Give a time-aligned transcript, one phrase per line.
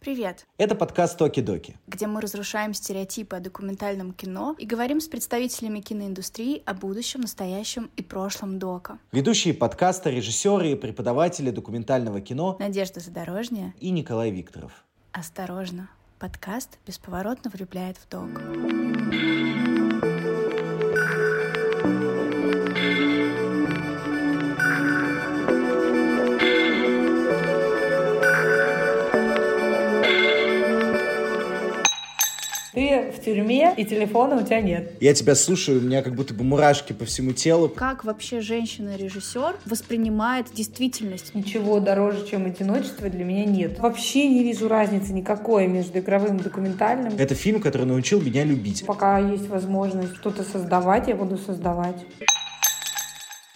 [0.00, 0.46] Привет!
[0.56, 6.62] Это подкаст «Токи-доки», где мы разрушаем стереотипы о документальном кино и говорим с представителями киноиндустрии
[6.64, 8.98] о будущем, настоящем и прошлом дока.
[9.12, 14.86] Ведущие подкаста, режиссеры и преподаватели документального кино Надежда Задорожняя и Николай Викторов.
[15.12, 19.79] Осторожно, подкаст бесповоротно влюбляет в док.
[33.20, 34.92] В тюрьме, и телефона у тебя нет.
[35.00, 37.68] Я тебя слушаю, у меня как будто бы мурашки по всему телу.
[37.68, 41.34] Как вообще женщина-режиссер воспринимает действительность?
[41.34, 43.78] Ничего дороже, чем одиночество, для меня нет.
[43.78, 47.14] Вообще не вижу разницы никакой между игровым и документальным.
[47.18, 48.84] Это фильм, который научил меня любить.
[48.86, 51.96] Пока есть возможность что-то создавать, я буду создавать.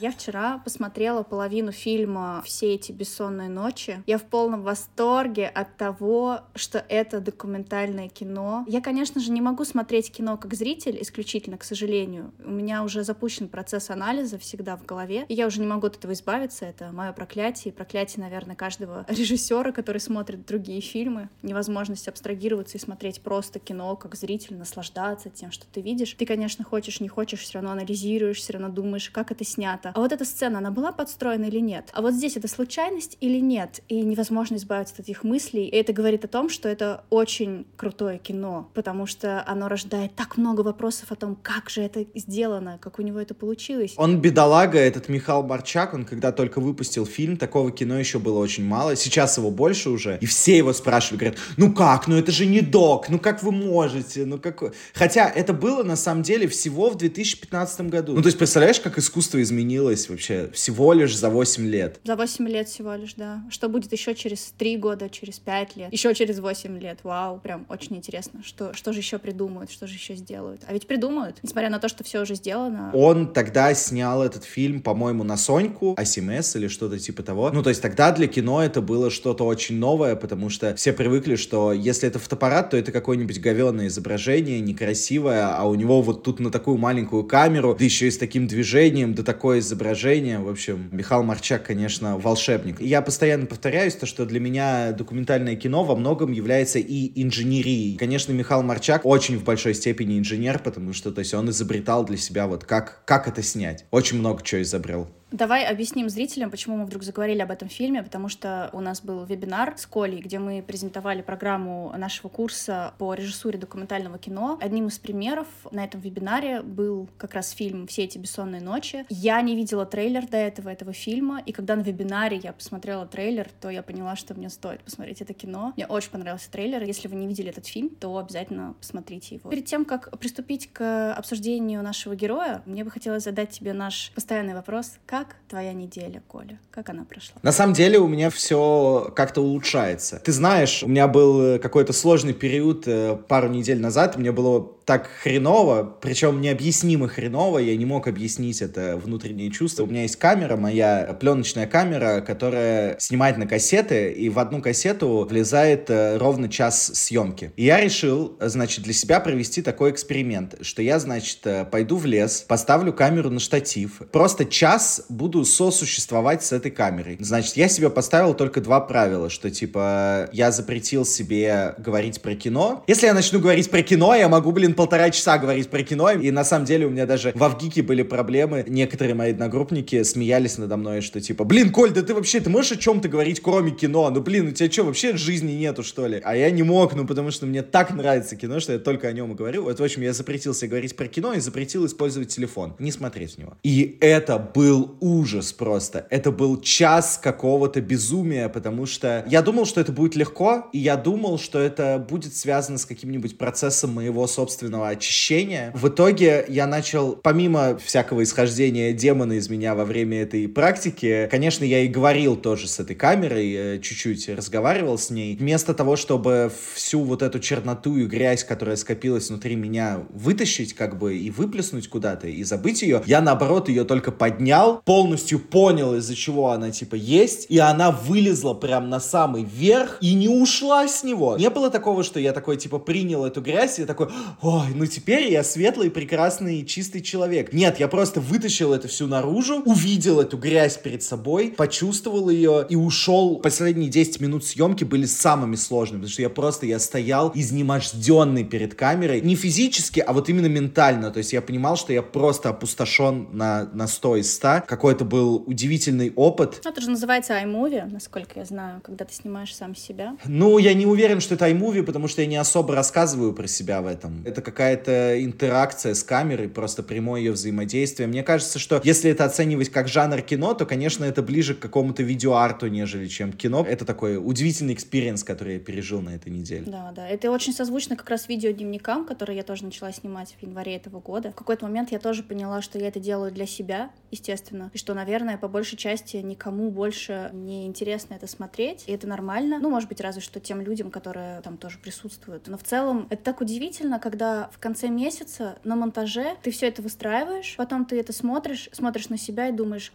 [0.01, 4.03] Я вчера посмотрела половину фильма «Все эти бессонные ночи».
[4.07, 8.65] Я в полном восторге от того, что это документальное кино.
[8.67, 12.33] Я, конечно же, не могу смотреть кино как зритель исключительно, к сожалению.
[12.45, 15.97] У меня уже запущен процесс анализа всегда в голове, и я уже не могу от
[15.97, 16.65] этого избавиться.
[16.65, 21.29] Это мое проклятие, и проклятие, наверное, каждого режиссера, который смотрит другие фильмы.
[21.43, 26.15] Невозможность абстрагироваться и смотреть просто кино как зритель, наслаждаться тем, что ты видишь.
[26.15, 29.97] Ты, конечно, хочешь, не хочешь, все равно анализируешь, все равно думаешь, как это снято, снято.
[29.97, 31.91] А вот эта сцена, она была подстроена или нет?
[31.93, 33.81] А вот здесь это случайность или нет?
[33.89, 35.67] И невозможно избавиться от этих мыслей.
[35.67, 40.37] И это говорит о том, что это очень крутое кино, потому что оно рождает так
[40.37, 43.95] много вопросов о том, как же это сделано, как у него это получилось.
[43.97, 48.65] Он бедолага, этот Михаил Барчак, он когда только выпустил фильм, такого кино еще было очень
[48.65, 48.97] мало.
[48.97, 50.19] Сейчас его больше уже.
[50.21, 53.53] И все его спрашивали, говорят, ну как, ну это же не док, ну как вы
[53.53, 54.63] можете, ну как...
[54.95, 58.15] Хотя это было на самом деле всего в 2015 году.
[58.15, 62.01] Ну то есть представляешь, как искусство изменилось изменилось вообще всего лишь за 8 лет.
[62.05, 63.43] За 8 лет всего лишь, да.
[63.51, 66.99] Что будет еще через 3 года, через 5 лет, еще через 8 лет.
[67.03, 70.63] Вау, прям очень интересно, что, что же еще придумают, что же еще сделают.
[70.67, 72.91] А ведь придумают, несмотря на то, что все уже сделано.
[72.95, 77.51] Он тогда снял этот фильм, по-моему, на Соньку, Асимес или что-то типа того.
[77.51, 81.37] Ну, то есть тогда для кино это было что-то очень новое, потому что все привыкли,
[81.37, 86.41] что если это фотоаппарат, то это какое-нибудь говенное изображение, некрасивое, а у него вот тут
[86.41, 90.39] на такую маленькую камеру, да еще и с таким движением, да такое изображение.
[90.39, 92.81] В общем, Михаил Марчак, конечно, волшебник.
[92.81, 97.97] Я постоянно повторяюсь, то, что для меня документальное кино во многом является и инженерией.
[97.97, 102.17] Конечно, Михаил Марчак очень в большой степени инженер, потому что то есть он изобретал для
[102.17, 103.87] себя вот как, как это снять.
[103.91, 105.09] Очень много чего изобрел.
[105.35, 109.25] Давай объясним зрителям, почему мы вдруг заговорили об этом фильме, потому что у нас был
[109.25, 114.61] вебинар с Колей, где мы презентовали программу нашего курса по режиссуре документального кино.
[114.63, 119.07] Одним из примеров на этом вебинаре был как раз фильм «Все эти бессонные ночи».
[119.09, 123.51] Я не видела трейлер до этого этого фильма, и когда на вебинаре я посмотрела трейлер,
[123.61, 125.73] то я поняла, что мне стоит посмотреть это кино.
[125.75, 126.85] Мне очень понравился трейлер.
[126.85, 129.51] Если вы не видели этот фильм, то обязательно посмотрите его.
[129.51, 134.55] Перед тем, как приступить к обсуждению нашего героя, мне бы хотелось задать тебе наш постоянный
[134.55, 134.99] вопрос.
[135.07, 136.59] Как как твоя неделя, Коля?
[136.71, 137.37] Как она прошла?
[137.43, 140.21] На самом деле у меня все как-то улучшается.
[140.25, 145.09] Ты знаешь, у меня был какой-то сложный период э, пару недель назад, мне было так
[145.23, 149.85] хреново, причем необъяснимо хреново, я не мог объяснить это внутренние чувства.
[149.85, 155.27] У меня есть камера, моя пленочная камера, которая снимает на кассеты, и в одну кассету
[155.29, 157.53] влезает э, ровно час съемки.
[157.57, 162.05] И я решил, значит, для себя провести такой эксперимент, что я, значит, э, пойду в
[162.05, 167.17] лес, поставлю камеру на штатив, просто час буду сосуществовать с этой камерой.
[167.21, 172.85] Значит, я себе поставил только два правила, что, типа, я запретил себе говорить про кино.
[172.87, 176.31] Если я начну говорить про кино, я могу, блин, полтора часа говорить про кино, и
[176.31, 178.65] на самом деле у меня даже в Авгике были проблемы.
[178.67, 182.73] Некоторые мои одногруппники смеялись надо мной, что типа, блин, Коль, да ты вообще, ты можешь
[182.73, 184.11] о чем-то говорить, кроме кино?
[184.11, 186.21] Ну, блин, у тебя что, вообще жизни нету, что ли?
[186.25, 189.13] А я не мог, ну, потому что мне так нравится кино, что я только о
[189.13, 189.65] нем и говорю.
[189.65, 193.35] Вот, в общем, я запретил себе говорить про кино и запретил использовать телефон, не смотреть
[193.35, 193.57] в него.
[193.63, 196.07] И это был ужас просто.
[196.11, 200.97] Это был час какого-то безумия, потому что я думал, что это будет легко, и я
[200.97, 205.71] думал, что это будет связано с каким-нибудь процессом моего собственного собственного очищения.
[205.75, 211.65] В итоге я начал, помимо всякого исхождения демона из меня во время этой практики, конечно,
[211.65, 215.37] я и говорил тоже с этой камерой, э, чуть-чуть разговаривал с ней.
[215.37, 220.99] Вместо того, чтобы всю вот эту черноту и грязь, которая скопилась внутри меня, вытащить как
[220.99, 226.15] бы и выплеснуть куда-то и забыть ее, я наоборот ее только поднял, полностью понял, из-за
[226.15, 231.05] чего она типа есть, и она вылезла прям на самый верх и не ушла с
[231.05, 231.37] него.
[231.37, 234.09] Не было такого, что я такой типа принял эту грязь и такой,
[234.41, 237.53] о, ой, ну теперь я светлый, прекрасный, чистый человек.
[237.53, 242.77] Нет, я просто вытащил это всю наружу, увидел эту грязь перед собой, почувствовал ее и
[242.77, 243.39] ушел.
[243.41, 248.75] Последние 10 минут съемки были самыми сложными, потому что я просто, я стоял изнеможденный перед
[248.75, 249.21] камерой.
[249.21, 251.11] Не физически, а вот именно ментально.
[251.11, 254.65] То есть я понимал, что я просто опустошен на, на 100 из 100.
[254.67, 256.61] Какой-то был удивительный опыт.
[256.65, 260.17] Ну, это же называется iMovie, насколько я знаю, когда ты снимаешь сам себя.
[260.27, 263.83] Ну, я не уверен, что это iMovie, потому что я не особо рассказываю про себя
[263.83, 264.23] в этом.
[264.25, 268.07] Это какая-то интеракция с камерой, просто прямое ее взаимодействие.
[268.07, 272.03] Мне кажется, что если это оценивать как жанр кино, то, конечно, это ближе к какому-то
[272.03, 273.65] видеоарту, нежели чем кино.
[273.69, 276.65] Это такой удивительный experience, который я пережил на этой неделе.
[276.67, 277.09] Да, да.
[277.09, 281.33] Это очень созвучно как раз видеодневникам, которые я тоже начала снимать в январе этого года.
[281.33, 284.95] В какой-то момент я тоже поняла, что я это делаю для себя, естественно, и что,
[284.95, 289.59] наверное, по большей части никому больше не интересно это смотреть, и это нормально.
[289.61, 292.47] Ну, может быть, разве что тем людям, которые там тоже присутствуют.
[292.47, 296.83] Но в целом это так удивительно, когда в конце месяца на монтаже ты все это
[296.83, 299.93] выстраиваешь, потом ты это смотришь, смотришь на себя и думаешь,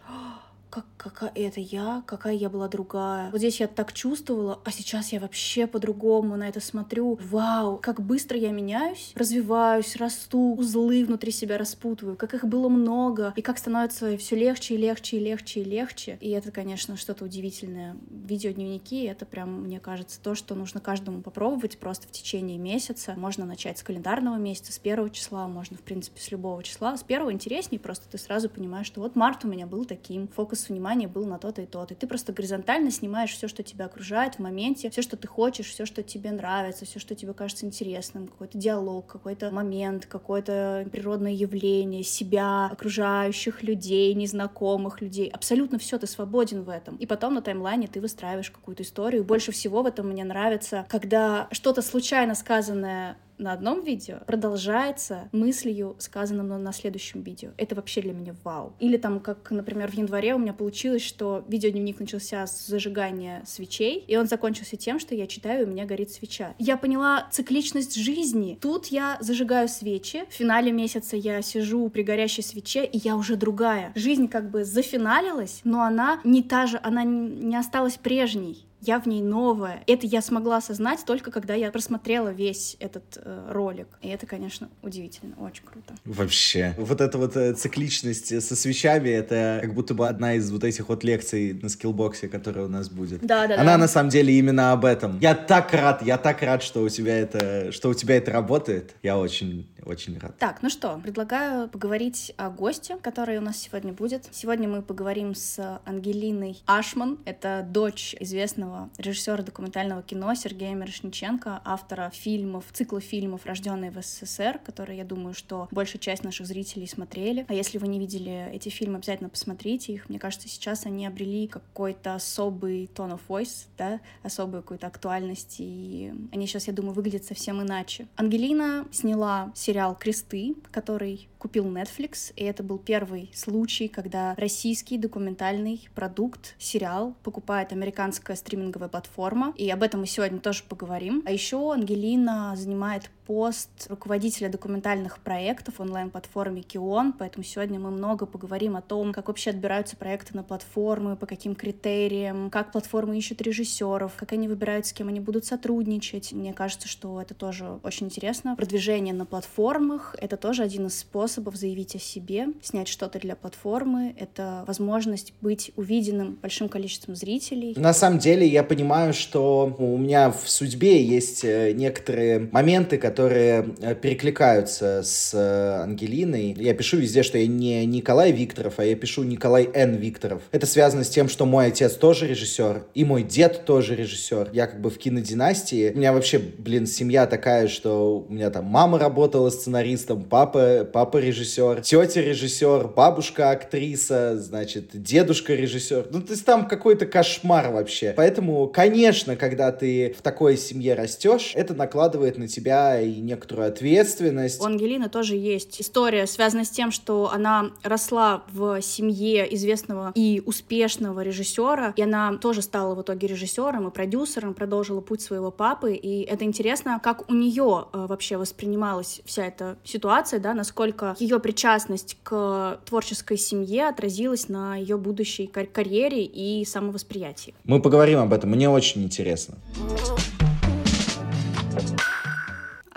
[0.70, 3.30] как, какая это я, какая я была другая.
[3.30, 7.18] Вот здесь я так чувствовала, а сейчас я вообще по-другому на это смотрю.
[7.22, 13.32] Вау, как быстро я меняюсь, развиваюсь, расту, узлы внутри себя распутываю, как их было много,
[13.36, 16.18] и как становится все легче и легче и легче и легче.
[16.20, 17.96] И это, конечно, что-то удивительное.
[18.10, 23.14] Видеодневники— это прям, мне кажется, то, что нужно каждому попробовать просто в течение месяца.
[23.16, 26.96] Можно начать с календарного месяца, с первого числа, можно, в принципе, с любого числа.
[26.96, 30.68] С первого интереснее, просто ты сразу понимаешь, что вот март у меня был таким, фокус
[30.68, 31.94] внимания был на то-то и то-то.
[31.94, 35.66] И ты просто горизонтально снимаешь все, что тебя окружает в моменте, все, что ты хочешь,
[35.66, 41.32] все, что тебе нравится, все, что тебе кажется интересным, какой-то диалог, какой-то момент, какое-то природное
[41.32, 45.28] явление, себя, окружающих людей, незнакомых людей.
[45.28, 46.96] Абсолютно все, ты свободен в этом.
[46.96, 49.24] И потом на таймлайне ты выстраиваешь какую-то историю.
[49.24, 55.96] Больше всего в этом мне нравится, когда что-то случайно сказанное на одном видео продолжается мыслью,
[55.98, 57.50] сказанным на, следующем видео.
[57.56, 58.74] Это вообще для меня вау.
[58.78, 64.04] Или там, как, например, в январе у меня получилось, что видеодневник начался с зажигания свечей,
[64.06, 66.54] и он закончился тем, что я читаю, и у меня горит свеча.
[66.58, 68.58] Я поняла цикличность жизни.
[68.60, 73.36] Тут я зажигаю свечи, в финале месяца я сижу при горящей свече, и я уже
[73.36, 73.92] другая.
[73.94, 79.06] Жизнь как бы зафиналилась, но она не та же, она не осталась прежней я в
[79.06, 79.82] ней новая.
[79.86, 83.88] Это я смогла осознать только когда я просмотрела весь этот э, ролик.
[84.02, 85.94] И это, конечно, удивительно, очень круто.
[86.04, 86.74] Вообще.
[86.78, 90.88] Вот эта вот э, цикличность со свечами, это как будто бы одна из вот этих
[90.88, 93.20] вот лекций на скиллбоксе, которая у нас будет.
[93.20, 93.78] Да, да, Она да.
[93.78, 95.18] на самом деле именно об этом.
[95.20, 98.94] Я так рад, я так рад, что у тебя это, что у тебя это работает.
[99.02, 100.36] Я очень, очень рад.
[100.38, 104.28] Так, ну что, предлагаю поговорить о госте, который у нас сегодня будет.
[104.30, 107.18] Сегодня мы поговорим с Ангелиной Ашман.
[107.24, 114.60] Это дочь известного режиссера документального кино Сергея Мирошниченко, автора фильмов, цикла фильмов «Рожденные в СССР»,
[114.64, 117.44] которые, я думаю, что большая часть наших зрителей смотрели.
[117.48, 120.08] А если вы не видели эти фильмы, обязательно посмотрите их.
[120.08, 126.12] Мне кажется, сейчас они обрели какой-то особый tone of voice, да, особую какую-то актуальность, и
[126.32, 128.06] они сейчас, я думаю, выглядят совсем иначе.
[128.16, 135.88] Ангелина сняла сериал «Кресты», который купил Netflix, и это был первый случай, когда российский документальный
[135.94, 141.22] продукт, сериал, покупает американская стриминговая платформа, и об этом мы сегодня тоже поговорим.
[141.26, 148.76] А еще Ангелина занимает пост руководителя документальных проектов онлайн-платформе Кион, поэтому сегодня мы много поговорим
[148.76, 154.12] о том, как вообще отбираются проекты на платформы, по каким критериям, как платформы ищут режиссеров,
[154.16, 156.32] как они выбирают, с кем они будут сотрудничать.
[156.32, 158.56] Мне кажется, что это тоже очень интересно.
[158.56, 164.14] Продвижение на платформах— это тоже один из способов заявить о себе, снять что-то для платформы.
[164.18, 167.74] Это возможность быть увиденным большим количеством зрителей.
[167.76, 173.62] На самом деле я понимаю, что у меня в судьбе есть э, некоторые моменты, которые
[174.02, 176.54] перекликаются с э, Ангелиной.
[176.58, 179.96] Я пишу везде, что я не Николай Викторов, а я пишу Николай Н.
[179.96, 180.42] Викторов.
[180.52, 184.50] Это связано с тем, что мой отец тоже режиссер, и мой дед тоже режиссер.
[184.52, 185.92] Я как бы в кинодинастии.
[185.94, 191.18] У меня вообще, блин, семья такая, что у меня там мама работала сценаристом, папа, папа
[191.20, 196.08] режиссер, тетя режиссер, бабушка актриса, значит, дедушка режиссер.
[196.10, 198.12] Ну, то есть там какой-то кошмар вообще.
[198.16, 204.60] Поэтому, конечно, когда ты в такой семье растешь, это накладывает на тебя и некоторую ответственность.
[204.60, 210.42] У Ангелины тоже есть история, связанная с тем, что она росла в семье известного и
[210.44, 215.94] успешного режиссера, и она тоже стала в итоге режиссером и продюсером, продолжила путь своего папы,
[215.94, 221.40] и это интересно, как у нее э, вообще воспринималась вся эта ситуация, да, насколько ее
[221.40, 227.54] причастность к творческой семье отразилась на ее будущей кар- карьере и самовосприятии.
[227.64, 229.56] Мы поговорим об этом, мне очень интересно.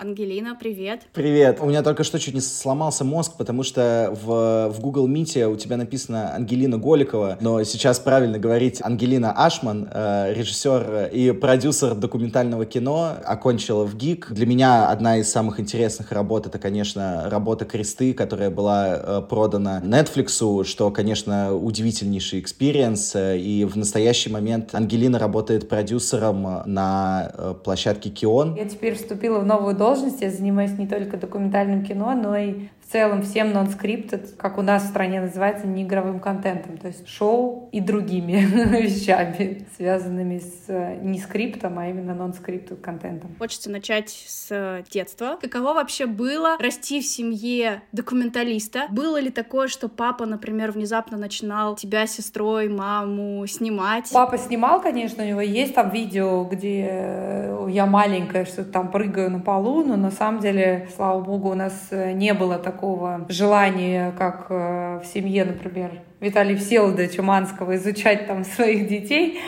[0.04, 1.00] Ангелина, привет.
[1.14, 1.60] Привет.
[1.62, 5.56] У меня только что чуть не сломался мозг, потому что в, в Google Meet у
[5.56, 12.66] тебя написано Ангелина Голикова, но сейчас правильно говорить Ангелина Ашман, э, режиссер и продюсер документального
[12.66, 14.26] кино, окончила ВГИК.
[14.32, 19.80] Для меня одна из самых интересных работ это, конечно, работа «Кресты», которая была э, продана
[19.82, 23.16] Netflix, что, конечно, удивительнейший experience.
[23.16, 28.54] И в настоящий момент Ангелина работает продюсером на э, площадке KION.
[28.56, 29.93] Я теперь вступила в новую должность.
[30.20, 34.86] Я занимаюсь не только документальным кино, но и целом всем non-scripted, как у нас в
[34.86, 38.34] стране называется, неигровым контентом, то есть шоу и другими
[38.82, 43.34] вещами, связанными с э, не скриптом, а именно non-scripted контентом.
[43.40, 45.38] Хочется начать с детства.
[45.42, 48.84] Каково вообще было расти в семье документалиста?
[48.90, 54.08] Было ли такое, что папа, например, внезапно начинал тебя, сестрой, маму снимать?
[54.12, 59.32] Папа снимал, конечно, у него есть там видео, где э, я маленькая, что там прыгаю
[59.32, 63.24] на полу, но на самом деле, слава богу, у нас э, не было такого такого
[63.28, 69.40] желания, как э, в семье, например, Виталия Всеволодовича Манского изучать там своих детей.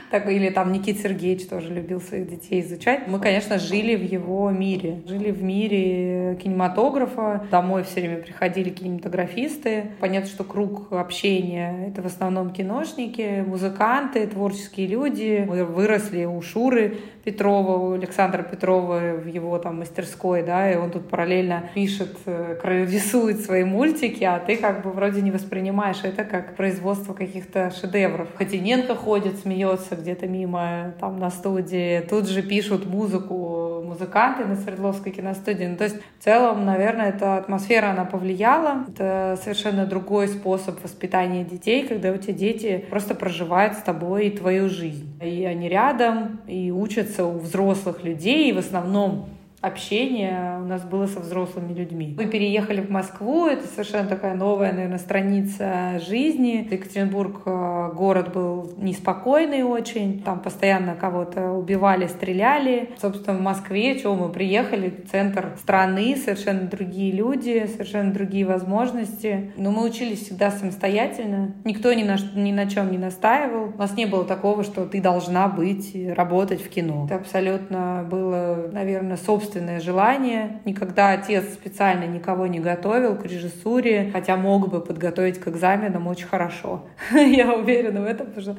[0.09, 3.07] так, или там Никит Сергеевич тоже любил своих детей изучать.
[3.07, 7.45] Мы, конечно, жили в его мире, жили в мире кинематографа.
[7.51, 9.91] Домой все время приходили кинематографисты.
[9.99, 15.45] Понятно, что круг общения— это в основном киношники, музыканты, творческие люди.
[15.45, 16.97] Мы выросли у Шуры
[17.27, 22.57] Петрова, у Александра Петрова в его там мастерской, да, и он тут параллельно пишет, э,
[22.63, 28.29] рисует свои мультики, а ты как бы вроде не воспринимаешь это как производство каких-то шедевров.
[28.37, 35.11] Хотиненко ходит, смеется, где-то мимо, там на студии, тут же пишут музыку музыканты на Свердловской
[35.11, 35.65] киностудии.
[35.65, 38.85] Ну, то есть в целом, наверное, эта атмосфера, она повлияла.
[38.87, 44.69] Это совершенно другой способ воспитания детей, когда у тебя дети просто проживают с тобой твою
[44.69, 45.17] жизнь.
[45.21, 49.29] И они рядом, и учатся у взрослых людей, и в основном
[49.67, 52.15] общение у нас было со взрослыми людьми.
[52.17, 56.67] Мы переехали в Москву, это совершенно такая новая, наверное, страница жизни.
[56.69, 62.89] Екатеринбург э, город был неспокойный очень, там постоянно кого-то убивали, стреляли.
[62.97, 69.51] Собственно, в Москве, чего мы приехали, центр страны, совершенно другие люди, совершенно другие возможности.
[69.57, 73.73] Но мы учились всегда самостоятельно, никто ни на, ни на чем не настаивал.
[73.75, 77.05] У нас не было такого, что ты должна быть, работать в кино.
[77.05, 80.61] Это абсолютно было, наверное, собственно собственное желание.
[80.65, 86.27] Никогда отец специально никого не готовил к режиссуре, хотя мог бы подготовить к экзаменам очень
[86.27, 86.83] хорошо.
[87.11, 88.57] Я уверена в этом, потому что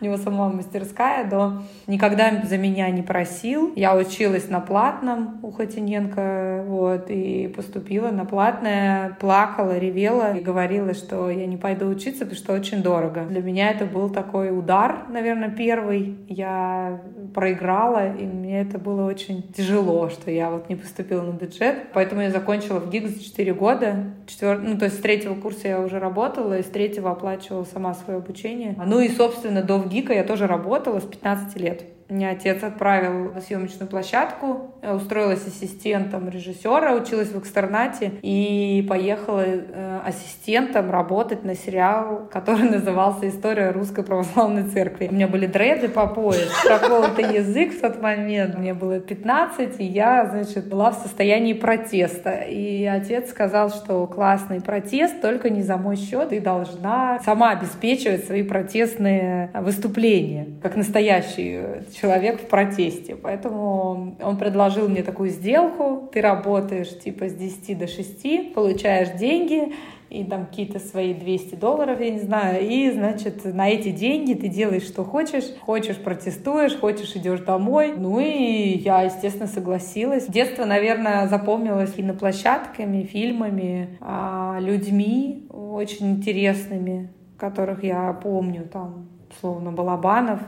[0.00, 3.72] у него сама мастерская, но никогда за меня не просил.
[3.76, 10.94] Я училась на платном у Хотиненко, вот, и поступила на платное, плакала, ревела и говорила,
[10.94, 13.26] что я не пойду учиться, потому что очень дорого.
[13.28, 16.16] Для меня это был такой удар, наверное, первый.
[16.28, 17.00] Я
[17.34, 21.92] проиграла, и мне это было очень тяжело, что я вот не поступила на бюджет.
[21.92, 24.14] Поэтому я закончила в ГИК за 4 года.
[24.26, 24.58] Четвер...
[24.58, 28.18] Ну, то есть с третьего курса я уже работала, и с третьего оплачивала сама свое
[28.18, 28.74] обучение.
[28.84, 31.84] Ну и, собственно, до ВГИКа я тоже работала с 15 лет.
[32.08, 40.00] Меня отец отправил на съемочную площадку, устроилась ассистентом режиссера, училась в экстернате и поехала э,
[40.06, 45.08] ассистентом работать на сериал, который назывался «История русской православной церкви».
[45.10, 48.56] У меня были дреды по пояс, проколотый язык в тот момент.
[48.56, 52.30] Мне было 15, и я, значит, была в состоянии протеста.
[52.30, 58.24] И отец сказал, что классный протест, только не за мой счет, ты должна сама обеспечивать
[58.24, 63.16] свои протестные выступления, как настоящий человек в протесте.
[63.16, 66.08] Поэтому он предложил мне такую сделку.
[66.12, 69.74] Ты работаешь типа с 10 до 6, получаешь деньги,
[70.10, 74.48] и там какие-то свои 200 долларов, я не знаю, и, значит, на эти деньги ты
[74.48, 77.92] делаешь, что хочешь, хочешь протестуешь, хочешь идешь домой.
[77.94, 80.26] Ну и я, естественно, согласилась.
[80.26, 89.08] Детство, наверное, запомнилось киноплощадками, фильмами, а, людьми очень интересными, которых я помню, там,
[89.40, 90.40] словно Балабанов,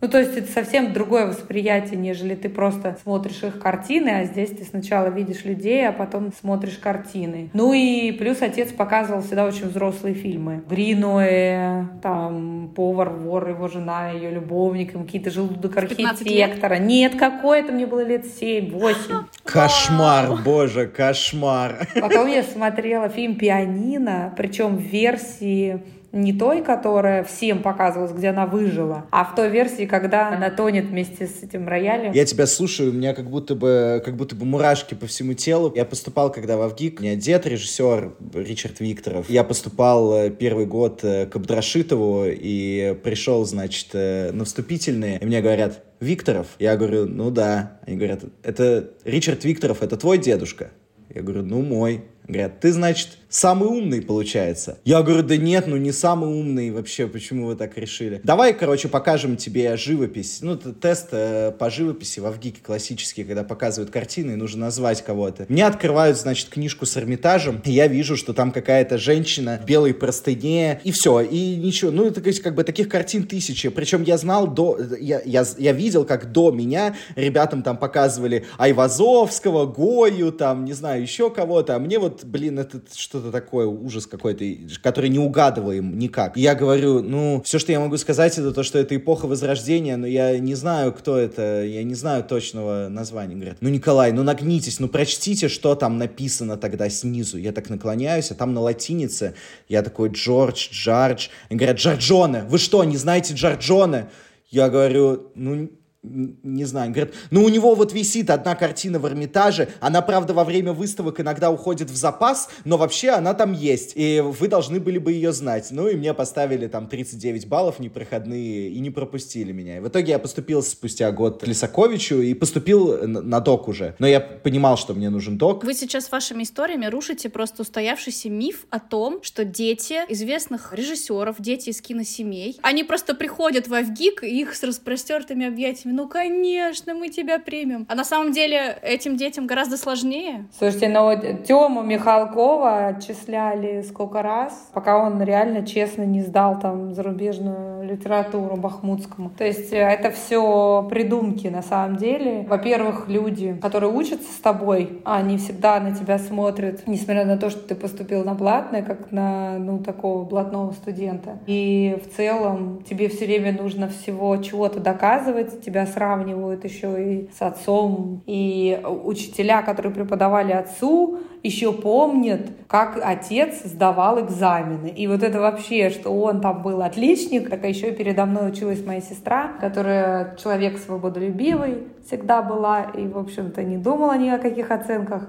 [0.00, 4.50] ну, то есть это совсем другое восприятие, нежели ты просто смотришь их картины, а здесь
[4.50, 7.50] ты сначала видишь людей, а потом смотришь картины.
[7.52, 10.62] Ну и плюс отец показывал всегда очень взрослые фильмы.
[10.70, 16.76] Гриноэ, там, повар, вор, его жена, ее любовник, какие-то желудок архитектора.
[16.76, 19.24] Нет, какой-то мне было лет 7-8.
[19.44, 21.88] Кошмар, боже, кошмар.
[22.00, 28.46] Потом я смотрела фильм «Пианино», причем в версии не той, которая всем показывалась, где она
[28.46, 32.12] выжила, а в той версии, когда она тонет вместе с этим роялем.
[32.12, 35.72] Я тебя слушаю, у меня как будто бы, как будто бы мурашки по всему телу.
[35.74, 39.28] Я поступал, когда в Авгик, у меня дед, режиссер Ричард Викторов.
[39.28, 45.26] Я поступал э, первый год э, к Абдрашитову и пришел, значит, э, на вступительные, и
[45.26, 46.46] мне говорят, Викторов?
[46.58, 47.78] Я говорю, ну да.
[47.86, 50.70] Они говорят, это Ричард Викторов, это твой дедушка?
[51.12, 52.04] Я говорю, ну мой.
[52.26, 54.78] Говорят, ты, значит, самый умный, получается.
[54.84, 58.20] Я говорю, да нет, ну не самый умный вообще, почему вы так решили?
[58.24, 60.38] Давай, короче, покажем тебе живопись.
[60.40, 65.46] Ну, тест э, по живописи в Авгике классический, когда показывают картины, и нужно назвать кого-то.
[65.48, 69.94] Мне открывают, значит, книжку с Эрмитажем, и я вижу, что там какая-то женщина в белой
[69.94, 71.90] простыне, и все, и ничего.
[71.90, 73.68] Ну, это как бы таких картин тысячи.
[73.68, 74.78] Причем я знал до...
[75.00, 81.02] Я, я, я видел, как до меня ребятам там показывали Айвазовского, Гою, там, не знаю,
[81.02, 84.44] еще кого-то, а мне вот, блин, это что что-то такое, ужас какой-то,
[84.82, 86.36] который не угадываем никак.
[86.36, 90.06] я говорю, ну, все, что я могу сказать, это то, что это эпоха Возрождения, но
[90.06, 93.34] я не знаю, кто это, я не знаю точного названия.
[93.34, 97.38] Говорят, ну, Николай, ну, нагнитесь, ну, прочтите, что там написано тогда снизу.
[97.38, 99.34] Я так наклоняюсь, а там на латинице
[99.68, 101.28] я такой, Джордж, Джордж.
[101.50, 104.08] Они говорят, Джорджоне, вы что, не знаете Джорджоне?
[104.50, 105.68] Я говорю, ну,
[106.02, 110.44] не знаю, говорят, ну у него вот висит одна картина в Эрмитаже, она, правда, во
[110.44, 114.98] время выставок иногда уходит в запас, но вообще она там есть, и вы должны были
[114.98, 115.68] бы ее знать.
[115.70, 119.78] Ну и мне поставили там 39 баллов непроходные и не пропустили меня.
[119.78, 123.96] И в итоге я поступил спустя год к Лисаковичу и поступил на док уже.
[123.98, 125.64] Но я понимал, что мне нужен док.
[125.64, 131.70] Вы сейчас вашими историями рушите просто устоявшийся миф о том, что дети известных режиссеров, дети
[131.70, 137.08] из киносемей, они просто приходят в Авгик, и их с распростертыми объятиями ну, конечно, мы
[137.08, 137.86] тебя примем.
[137.88, 140.46] А на самом деле этим детям гораздо сложнее.
[140.58, 141.10] Слушайте, ну
[141.44, 149.30] Тему Михалкова отчисляли сколько раз, пока он реально честно не сдал там зарубежную литературу бахмутскому.
[149.30, 152.46] То есть э, это все придумки на самом деле.
[152.48, 157.60] Во-первых, люди, которые учатся с тобой, они всегда на тебя смотрят, несмотря на то, что
[157.60, 161.38] ты поступил на платное, как на ну такого блатного студента.
[161.46, 167.30] И в целом тебе все время нужно всего чего-то доказывать, тебя тебя сравнивают еще и
[167.30, 168.22] с отцом.
[168.26, 174.88] И учителя, которые преподавали отцу, еще помнят, как отец сдавал экзамены.
[174.88, 179.00] И вот это вообще, что он там был отличник, так еще передо мной училась моя
[179.00, 185.28] сестра, которая человек свободолюбивый всегда была и, в общем-то, не думала ни о каких оценках.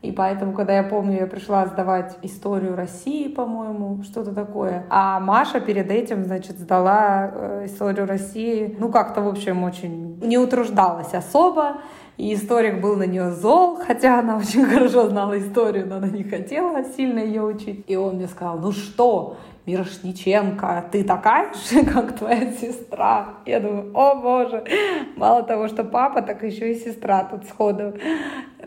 [0.00, 4.84] И поэтому, когда я помню, я пришла сдавать историю России, по-моему, что-то такое.
[4.90, 8.76] А Маша перед этим, значит, сдала э, историю России.
[8.78, 11.78] Ну, как-то, в общем, очень не утруждалась особо.
[12.16, 16.22] И историк был на нее зол, хотя она очень хорошо знала историю, но она не
[16.22, 17.84] хотела сильно ее учить.
[17.88, 23.34] И он мне сказал, ну что, Мирошниченко, ты такая же, как твоя сестра.
[23.46, 24.64] Я думаю, о боже,
[25.16, 27.94] мало того, что папа, так еще и сестра тут сходу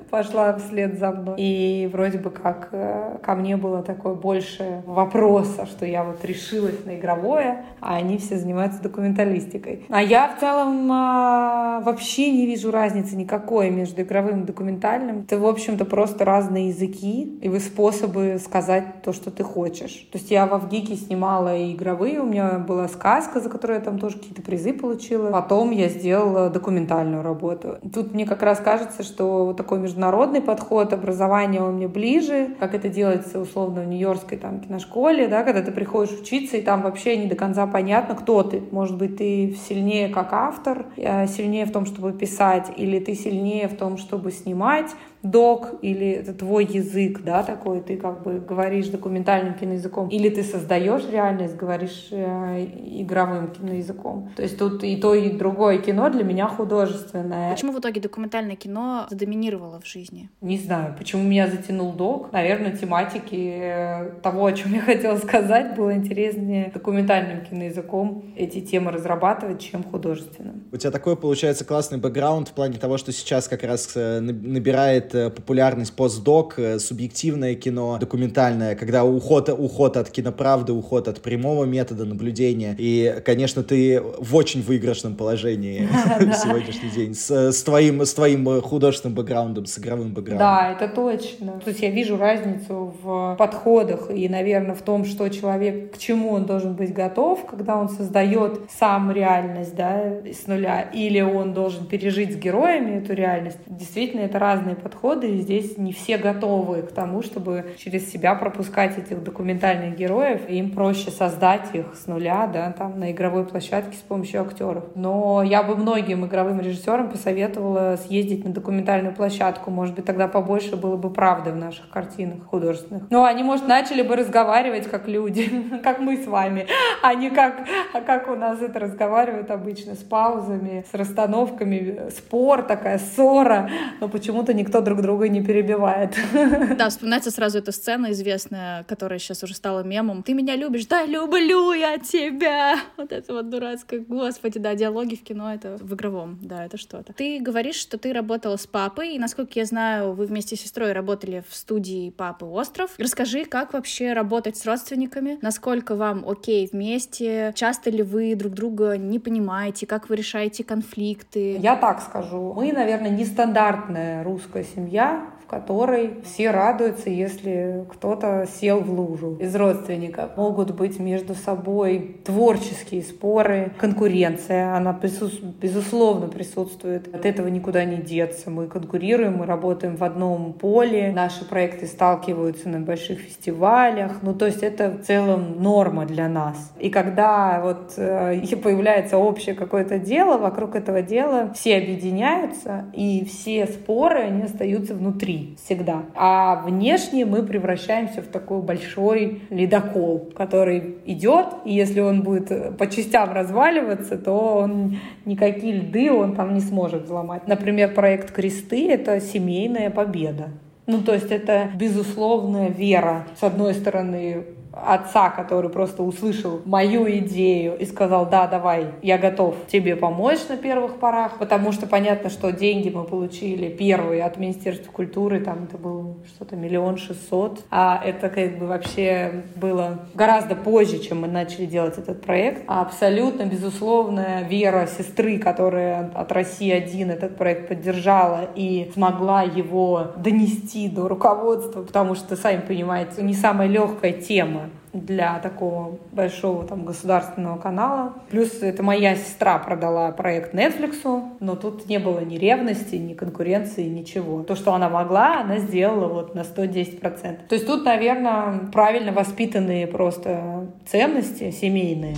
[0.10, 1.36] пошла вслед за мной.
[1.38, 6.86] И вроде бы как э, ко мне было такое больше вопроса, что я вот решилась
[6.86, 9.86] на игровое, а они все занимаются документалистикой.
[9.90, 15.22] А я в целом а, вообще не вижу разницы никакой между игровым и документальным.
[15.22, 20.08] Это, в общем-то, просто разные языки и вы способы сказать то, что ты хочешь.
[20.12, 23.84] То есть я в Авгике снимала и игровые, у меня была сказка, за которую я
[23.84, 25.32] там тоже какие-то призы получила.
[25.32, 27.78] Потом я сделала документальную работу.
[27.94, 32.74] Тут мне как раз кажется, что вот такой международный подход, образование он мне ближе, как
[32.74, 37.18] это делается условно в Нью-Йоркской там киношколе, да, когда ты приходишь учиться, и там вообще
[37.18, 38.64] не до конца понятно, кто ты.
[38.72, 43.68] Может быть, ты сильнее как автор, э, сильнее в том, чтобы писать, или ты сильнее
[43.68, 44.92] в том, чтобы снимать,
[45.24, 50.44] док или это твой язык, да, такой, ты как бы говоришь документальным киноязыком, или ты
[50.44, 52.66] создаешь реальность, говоришь э,
[53.02, 54.30] игровым киноязыком.
[54.36, 57.52] То есть тут и то, и другое кино для меня художественное.
[57.52, 60.30] Почему в итоге документальное кино задоминировало в жизни?
[60.42, 62.32] Не знаю, почему меня затянул док.
[62.32, 68.92] Наверное, тематики э, того, о чем я хотела сказать, было интереснее документальным киноязыком эти темы
[68.92, 70.64] разрабатывать, чем художественным.
[70.72, 75.11] У тебя такой, получается, классный бэкграунд в плане того, что сейчас как раз э, набирает
[75.14, 81.22] набирает э, популярность постдок, э, субъективное кино, документальное, когда уход, уход от киноправды, уход от
[81.22, 82.76] прямого метода наблюдения.
[82.78, 85.88] И, конечно, ты в очень выигрышном положении
[86.20, 90.48] на сегодняшний день с, с, твоим, с твоим художественным бэкграундом, с игровым бэкграундом.
[90.48, 91.60] Да, это точно.
[91.64, 96.32] То есть я вижу разницу в подходах и, наверное, в том, что человек, к чему
[96.32, 101.86] он должен быть готов, когда он создает сам реальность, да, с нуля, или он должен
[101.86, 103.58] пережить с героями эту реальность.
[103.68, 108.98] Действительно, это разные подходы, и здесь не все готовы к тому, чтобы через себя пропускать
[108.98, 113.98] этих документальных героев, и им проще создать их с нуля, да, там, на игровой площадке
[113.98, 114.84] с помощью актеров.
[114.96, 120.76] Но я бы многим игровым режиссерам посоветовала съездить на документальную площадку, может быть, тогда побольше
[120.76, 123.04] было бы правды в наших картинах художественных.
[123.10, 125.50] Ну, они, может, начали бы разговаривать как люди,
[125.84, 126.68] как мы с вами,
[127.02, 132.64] а не как, а как у нас это разговаривают обычно, с паузами, с расстановками, спор
[132.64, 136.16] такая, ссора, но почему-то никто друг друга не перебивает.
[136.78, 140.24] Да, вспоминается сразу эта сцена известная, которая сейчас уже стала мемом.
[140.24, 140.86] Ты меня любишь?
[140.88, 142.76] Да, люблю я тебя!
[142.98, 144.04] Вот это вот дурацкое.
[144.08, 147.14] Господи, да, диалоги в кино, это в игровом, да, это что-то.
[147.14, 150.92] Ты говоришь, что ты работала с папой, и, насколько я знаю, вы вместе с сестрой
[150.92, 152.92] работали в студии папы «Остров».
[152.98, 155.38] Расскажи, как вообще работать с родственниками?
[155.42, 157.54] Насколько вам окей вместе?
[157.56, 159.86] Часто ли вы друг друга не понимаете?
[159.86, 161.58] Как вы решаете конфликты?
[161.58, 162.54] Я так скажу.
[162.54, 169.54] Мы, наверное, нестандартная русская семья семья, которой все радуются, если кто-то сел в лужу из
[169.54, 170.38] родственников.
[170.38, 175.44] Могут быть между собой творческие споры, конкуренция, она присутств...
[175.44, 177.14] безусловно присутствует.
[177.14, 178.50] От этого никуда не деться.
[178.50, 184.20] Мы конкурируем, мы работаем в одном поле, наши проекты сталкиваются на больших фестивалях.
[184.22, 186.72] Ну, то есть это в целом норма для нас.
[186.80, 193.68] И когда вот э, появляется общее какое-то дело, вокруг этого дела все объединяются, и все
[193.68, 196.04] споры, они остаются внутри всегда.
[196.16, 202.88] А внешне мы превращаемся в такой большой ледокол, который идет, и если он будет по
[202.88, 207.48] частям разваливаться, то он никакие льды он там не сможет взломать.
[207.48, 210.50] Например, проект «Кресты»— это семейная победа.
[210.88, 217.78] Ну, то есть это безусловная вера, с одной стороны, отца, который просто услышал мою идею
[217.78, 222.52] и сказал, да, давай, я готов тебе помочь на первых порах, потому что понятно, что
[222.52, 228.30] деньги мы получили первые от Министерства культуры, там это было что-то миллион шестьсот, а это
[228.30, 232.64] как бы вообще было гораздо позже, чем мы начали делать этот проект.
[232.68, 240.08] А абсолютно безусловная вера сестры, которая от России один этот проект поддержала и смогла его
[240.18, 244.62] донести до руководства, потому что, сами понимаете, не самая легкая тема
[244.94, 248.14] для такого большого там государственного канала.
[248.30, 253.84] Плюс это моя сестра продала проект Netflix, но тут не было ни ревности, ни конкуренции,
[253.84, 254.44] ничего.
[254.44, 257.48] То, что она могла, она сделала вот на 110%.
[257.48, 262.16] То есть тут, наверное, правильно воспитанные просто ценности семейные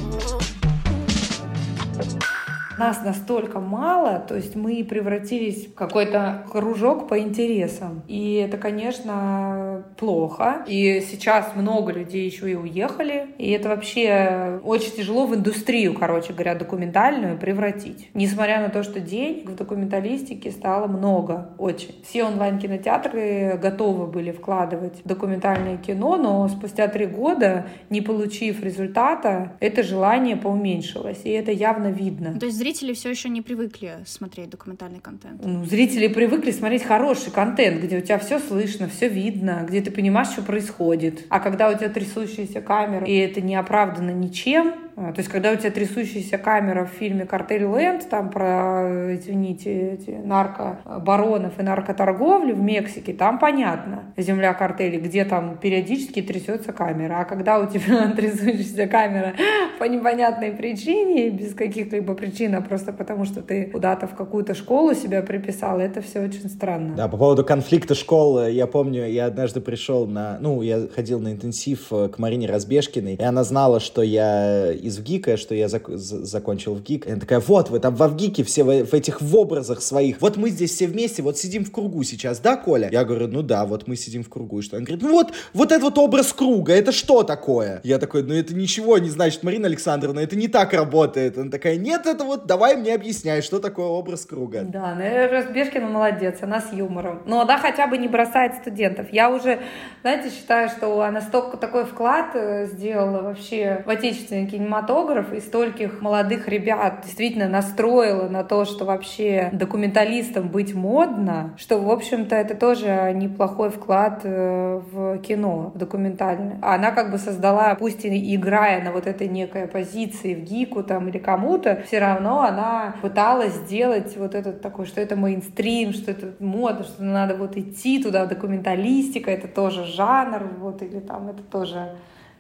[2.77, 8.03] нас настолько мало, то есть мы превратились в какой-то кружок по интересам.
[8.07, 10.63] И это, конечно, плохо.
[10.67, 13.27] И сейчас много людей еще и уехали.
[13.38, 18.09] И это вообще очень тяжело в индустрию, короче говоря, документальную превратить.
[18.13, 21.95] Несмотря на то, что денег в документалистике стало много, очень.
[22.07, 29.53] Все онлайн-кинотеатры готовы были вкладывать в документальное кино, но спустя три года, не получив результата,
[29.59, 31.21] это желание поуменьшилось.
[31.23, 32.39] И это явно видно.
[32.39, 35.41] То есть зрители все еще не привыкли смотреть документальный контент.
[35.43, 39.91] Ну, зрители привыкли смотреть хороший контент, где у тебя все слышно, все видно, где ты
[39.91, 41.26] понимаешь, что происходит.
[41.28, 45.56] А когда у тебя трясущаяся камера, и это не оправдано ничем, то есть, когда у
[45.56, 52.62] тебя трясущаяся камера в фильме «Картель Лэнд», там про, извините, эти наркобаронов и наркоторговлю в
[52.62, 57.19] Мексике, там понятно, земля картелей, где там периодически трясется камера.
[57.21, 59.34] А когда у тебя трясущаяся камера
[59.79, 64.93] по непонятной причине, без каких-либо причин, а просто потому, что ты куда-то в какую-то школу
[64.93, 66.95] себя приписал, это все очень странно.
[66.95, 71.32] Да, по поводу конфликта школы, я помню, я однажды пришел на, ну, я ходил на
[71.32, 75.89] интенсив э, к Марине Разбежкиной, и она знала, что я из ВГИКа, что я зак
[75.89, 77.08] закончил ВГИК.
[77.08, 80.22] Она такая, вот, вы там во ВГИКе все в, в этих в образах своих.
[80.22, 82.89] Вот мы здесь все вместе, вот сидим в кругу сейчас, да, Коля?
[82.91, 84.60] Я говорю, ну да, вот мы сидим в кругу.
[84.60, 84.78] И что?
[84.78, 87.82] Она говорит, ну вот, вот этот вот образ круга, это что такое?
[87.84, 91.38] Я такой, ну это ничего не значит, Марина Александровна, это не так работает.
[91.38, 94.63] Она такая, нет, это вот, давай мне объясняй, что такое образ круга.
[94.63, 97.22] Да, ну Разбежкина молодец, она с юмором.
[97.26, 99.08] Но она хотя бы не бросает студентов.
[99.12, 99.60] Я уже,
[100.02, 105.39] знаете, считаю, что она столько такой вклад э, сделала вообще в отечественный кинематограф, кинематограф и
[105.39, 112.36] стольких молодых ребят действительно настроила на то, что вообще документалистам быть модно, что, в общем-то,
[112.36, 116.57] это тоже неплохой вклад э, в кино, в документальное.
[116.62, 121.07] Она как бы создала, пусть и играя на вот этой некой позиции в гику там
[121.07, 126.33] или кому-то, все равно она пыталась сделать вот этот такой, что это мейнстрим, что это
[126.39, 131.93] мода, что надо вот идти туда, документалистика, это тоже жанр, вот, или там это тоже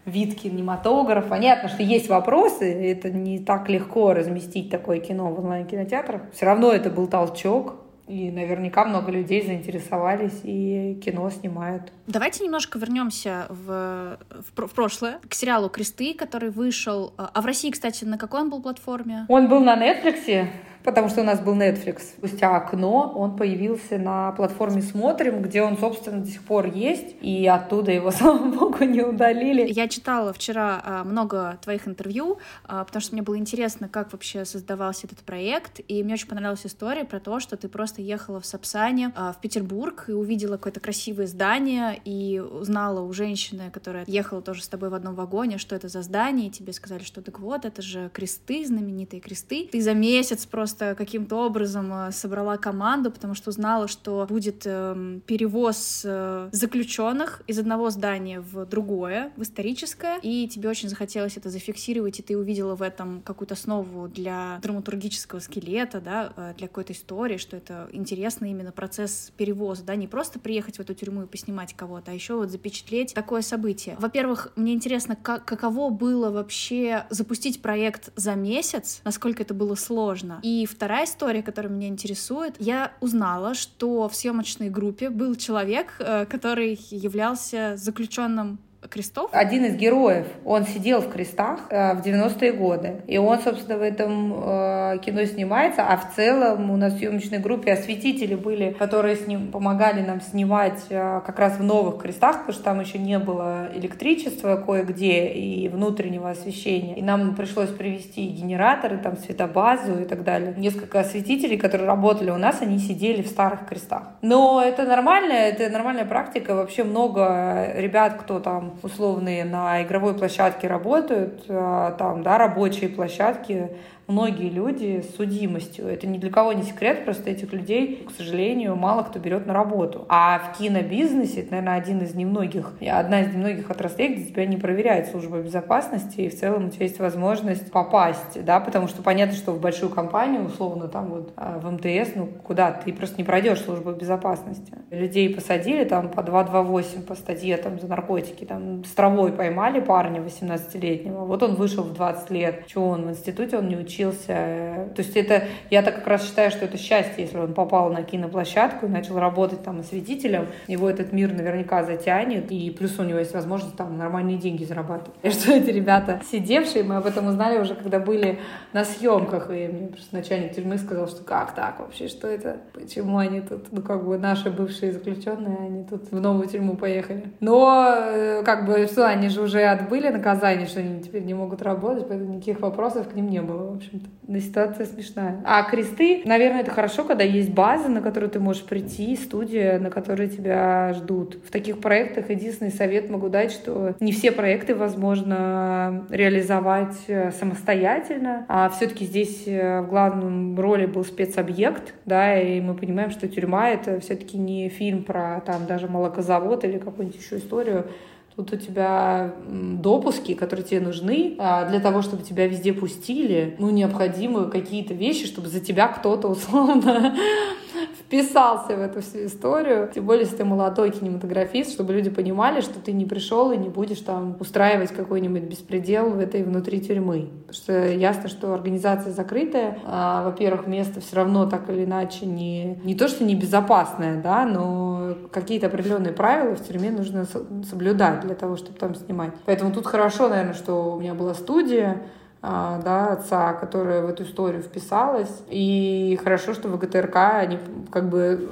[0.05, 1.29] вид кинематографа.
[1.29, 6.21] Понятно, что есть вопросы, это не так легко разместить такое кино в онлайн-кинотеатрах.
[6.33, 11.93] Все равно это был толчок, И наверняка много людей заинтересовались и кино снимают.
[12.05, 14.17] Давайте немножко вернемся в,
[14.55, 17.13] в, в прошлое, к сериалу «Кресты», который вышел.
[17.17, 19.25] А в России, кстати, на какой он был платформе?
[19.29, 20.47] Он был на Netflix
[20.83, 22.01] потому что у нас был Netflix.
[22.17, 27.47] Спустя окно он появился на платформе «Смотрим», где он, собственно, до сих пор есть, и
[27.47, 29.71] оттуда его, слава богу, не удалили.
[29.71, 34.45] Я читала вчера а, много твоих интервью, а, потому что мне было интересно, как вообще
[34.45, 38.45] создавался этот проект, и мне очень понравилась история про то, что ты просто ехала в
[38.45, 44.41] Сапсане а, в Петербург и увидела какое-то красивое здание, и узнала у женщины, которая ехала
[44.41, 47.39] тоже с тобой в одном вагоне, что это за здание, и тебе сказали, что так
[47.39, 49.69] вот, это же кресты, знаменитые кресты.
[49.71, 54.63] Ты за месяц просто просто каким-то образом э, собрала команду, потому что узнала, что будет
[54.65, 61.37] эм, перевоз э, заключенных из одного здания в другое, в историческое, и тебе очень захотелось
[61.37, 66.67] это зафиксировать, и ты увидела в этом какую-то основу для драматургического скелета, да, э, для
[66.67, 71.23] какой-то истории, что это интересно именно процесс перевоза, да, не просто приехать в эту тюрьму
[71.23, 73.95] и поснимать кого-то, а еще вот запечатлеть такое событие.
[73.99, 80.39] Во-первых, мне интересно, как, каково было вообще запустить проект за месяц, насколько это было сложно,
[80.41, 85.95] и и вторая история, которая меня интересует, я узнала, что в съемочной группе был человек,
[85.99, 89.29] э, который являлся заключенным крестов?
[89.33, 93.01] Один из героев, он сидел в крестах э, в 90-е годы.
[93.07, 97.39] И он, собственно, в этом э, кино снимается, а в целом у нас в съемочной
[97.39, 102.39] группе осветители были, которые с ним помогали нам снимать э, как раз в новых крестах,
[102.39, 106.97] потому что там еще не было электричества кое-где и внутреннего освещения.
[106.97, 110.53] И нам пришлось привести генераторы, там, светобазу и так далее.
[110.57, 114.03] Несколько осветителей, которые работали у нас, они сидели в старых крестах.
[114.21, 116.55] Но это нормально, это нормальная практика.
[116.55, 123.69] Вообще много ребят, кто там условные на игровой площадке работают, а, там, да, рабочие площадки,
[124.07, 125.87] многие люди с судимостью.
[125.87, 129.53] Это ни для кого не секрет, просто этих людей, к сожалению, мало кто берет на
[129.53, 130.05] работу.
[130.09, 134.57] А в кинобизнесе, это, наверное, один из немногих, одна из немногих отраслей, где тебя не
[134.57, 139.35] проверяет служба безопасности, и в целом у тебя есть возможность попасть, да, потому что понятно,
[139.35, 143.23] что в большую компанию, условно, там вот а, в МТС, ну, куда ты просто не
[143.23, 144.73] пройдешь службу безопасности.
[144.91, 150.21] Людей посадили там по 228 по статье там за наркотики, там с травой поймали парня
[150.21, 154.89] 18-летнего, вот он вышел в 20 лет, чего он в институте, он не учил учился.
[154.95, 158.03] То есть это, я так как раз считаю, что это счастье, если он попал на
[158.03, 163.19] киноплощадку и начал работать там осветителем, его этот мир наверняка затянет, и плюс у него
[163.19, 165.15] есть возможность там нормальные деньги зарабатывать.
[165.21, 168.39] И что эти ребята сидевшие, мы об этом узнали уже, когда были
[168.73, 173.17] на съемках, и мне просто начальник тюрьмы сказал, что как так вообще, что это, почему
[173.17, 177.31] они тут, ну как бы наши бывшие заключенные, они тут в новую тюрьму поехали.
[177.39, 181.61] Но э, как бы что, они же уже отбыли наказание, что они теперь не могут
[181.61, 184.39] работать, поэтому никаких вопросов к ним не было, общем-то.
[184.39, 185.41] Ситуация смешная.
[185.45, 189.89] А кресты, наверное, это хорошо, когда есть база, на которую ты можешь прийти, студия, на
[189.89, 191.37] которой тебя ждут.
[191.45, 198.45] В таких проектах единственный совет могу дать, что не все проекты возможно реализовать э, самостоятельно,
[198.47, 203.69] а все-таки здесь э, в главном роли был спецобъект, да, и мы понимаем, что тюрьма—
[203.71, 207.87] это все-таки не фильм про там даже молокозавод или какую-нибудь еще историю,
[208.35, 213.55] Тут у тебя допуски, которые тебе нужны а для того, чтобы тебя везде пустили.
[213.59, 217.15] Ну, необходимы какие-то вещи, чтобы за тебя кто-то условно
[217.99, 219.89] вписался в эту всю историю.
[219.93, 223.69] Тем более, если ты молодой кинематографист, чтобы люди понимали, что ты не пришел и не
[223.69, 227.29] будешь там устраивать какой-нибудь беспредел в этой внутри тюрьмы.
[227.47, 229.79] Потому что ясно, что организация закрытая.
[229.85, 234.45] А, во-первых, место все равно так или иначе не, не то, что не безопасное, да,
[234.45, 234.92] но
[235.33, 237.25] какие-то определенные правила в тюрьме нужно
[237.69, 239.31] соблюдать для того, чтобы там снимать.
[239.45, 242.03] Поэтому тут хорошо, наверное, что у меня была студия,
[242.43, 245.43] да, отца, которая в эту историю вписалась.
[245.49, 247.57] И хорошо, что ВГТРК, они
[247.89, 248.49] как бы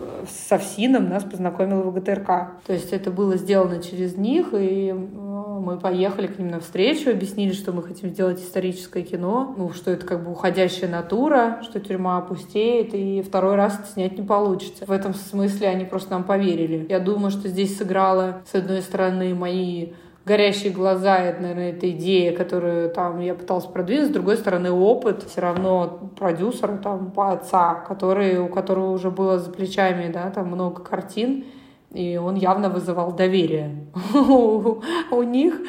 [0.48, 2.28] со ФСИНом нас познакомил ВГТРК.
[2.66, 7.74] То есть это было сделано через них, и мы поехали к ним навстречу, объяснили, что
[7.74, 12.94] мы хотим сделать историческое кино, ну, что это как бы уходящая натура, что тюрьма опустеет,
[12.94, 14.86] и второй раз это снять не получится.
[14.86, 16.86] В этом смысле они просто нам поверили.
[16.88, 19.92] Я думаю, что здесь сыграло, с одной стороны, мои
[20.26, 24.10] горящие глаза, это, наверное, эта идея, которую там я пыталась продвинуть.
[24.10, 29.40] С другой стороны, опыт все равно продюсера, там, по отца, который, у которого уже было
[29.40, 31.46] за плечами, да, там много картин,
[31.92, 35.60] и он явно вызывал доверие у них,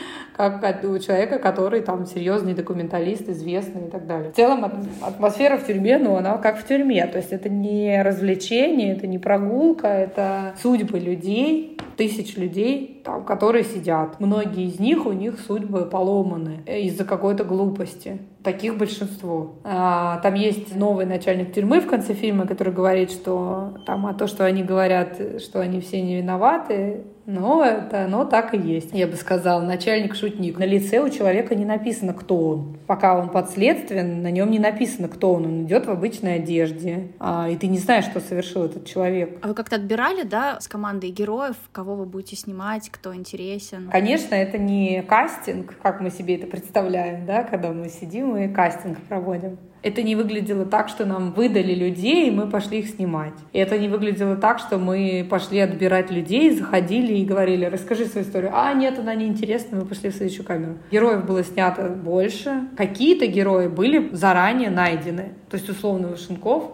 [0.50, 4.32] как у человека, который там серьезный документалист, известный и так далее.
[4.32, 4.64] В целом
[5.00, 7.06] атмосфера в тюрьме, ну, она как в тюрьме.
[7.06, 13.64] То есть это не развлечение, это не прогулка, это судьбы людей, тысяч людей, там, которые
[13.64, 14.18] сидят.
[14.20, 18.18] Многие из них, у них судьбы поломаны из-за какой-то глупости.
[18.42, 19.54] Таких большинство.
[19.62, 24.26] А, там есть новый начальник тюрьмы в конце фильма, который говорит, что там, а то,
[24.26, 28.90] что они говорят, что они все не виноваты, но это оно так и есть.
[28.92, 30.58] Я бы сказала, начальник-шутник.
[30.58, 32.76] На лице у человека не написано, кто он.
[32.86, 35.46] Пока он подследствен, на нем не написано, кто он.
[35.46, 37.08] Он идет в обычной одежде.
[37.18, 39.38] А, и ты не знаешь, что совершил этот человек.
[39.42, 43.88] А вы как-то отбирали, да, с командой героев, кого вы будете снимать, кто интересен?
[43.90, 48.98] Конечно, это не кастинг, как мы себе это представляем, да, когда мы сидим и кастинг
[49.08, 49.58] проводим.
[49.82, 53.34] Это не выглядело так, что нам выдали людей, и мы пошли их снимать.
[53.52, 58.26] И это не выглядело так, что мы пошли отбирать людей, заходили и говорили, расскажи свою
[58.26, 58.52] историю.
[58.54, 60.74] А, нет, она неинтересна, мы пошли в следующую камеру.
[60.92, 62.68] Героев было снято больше.
[62.76, 65.32] Какие-то герои были заранее найдены.
[65.50, 66.64] То есть, условно, Вышенков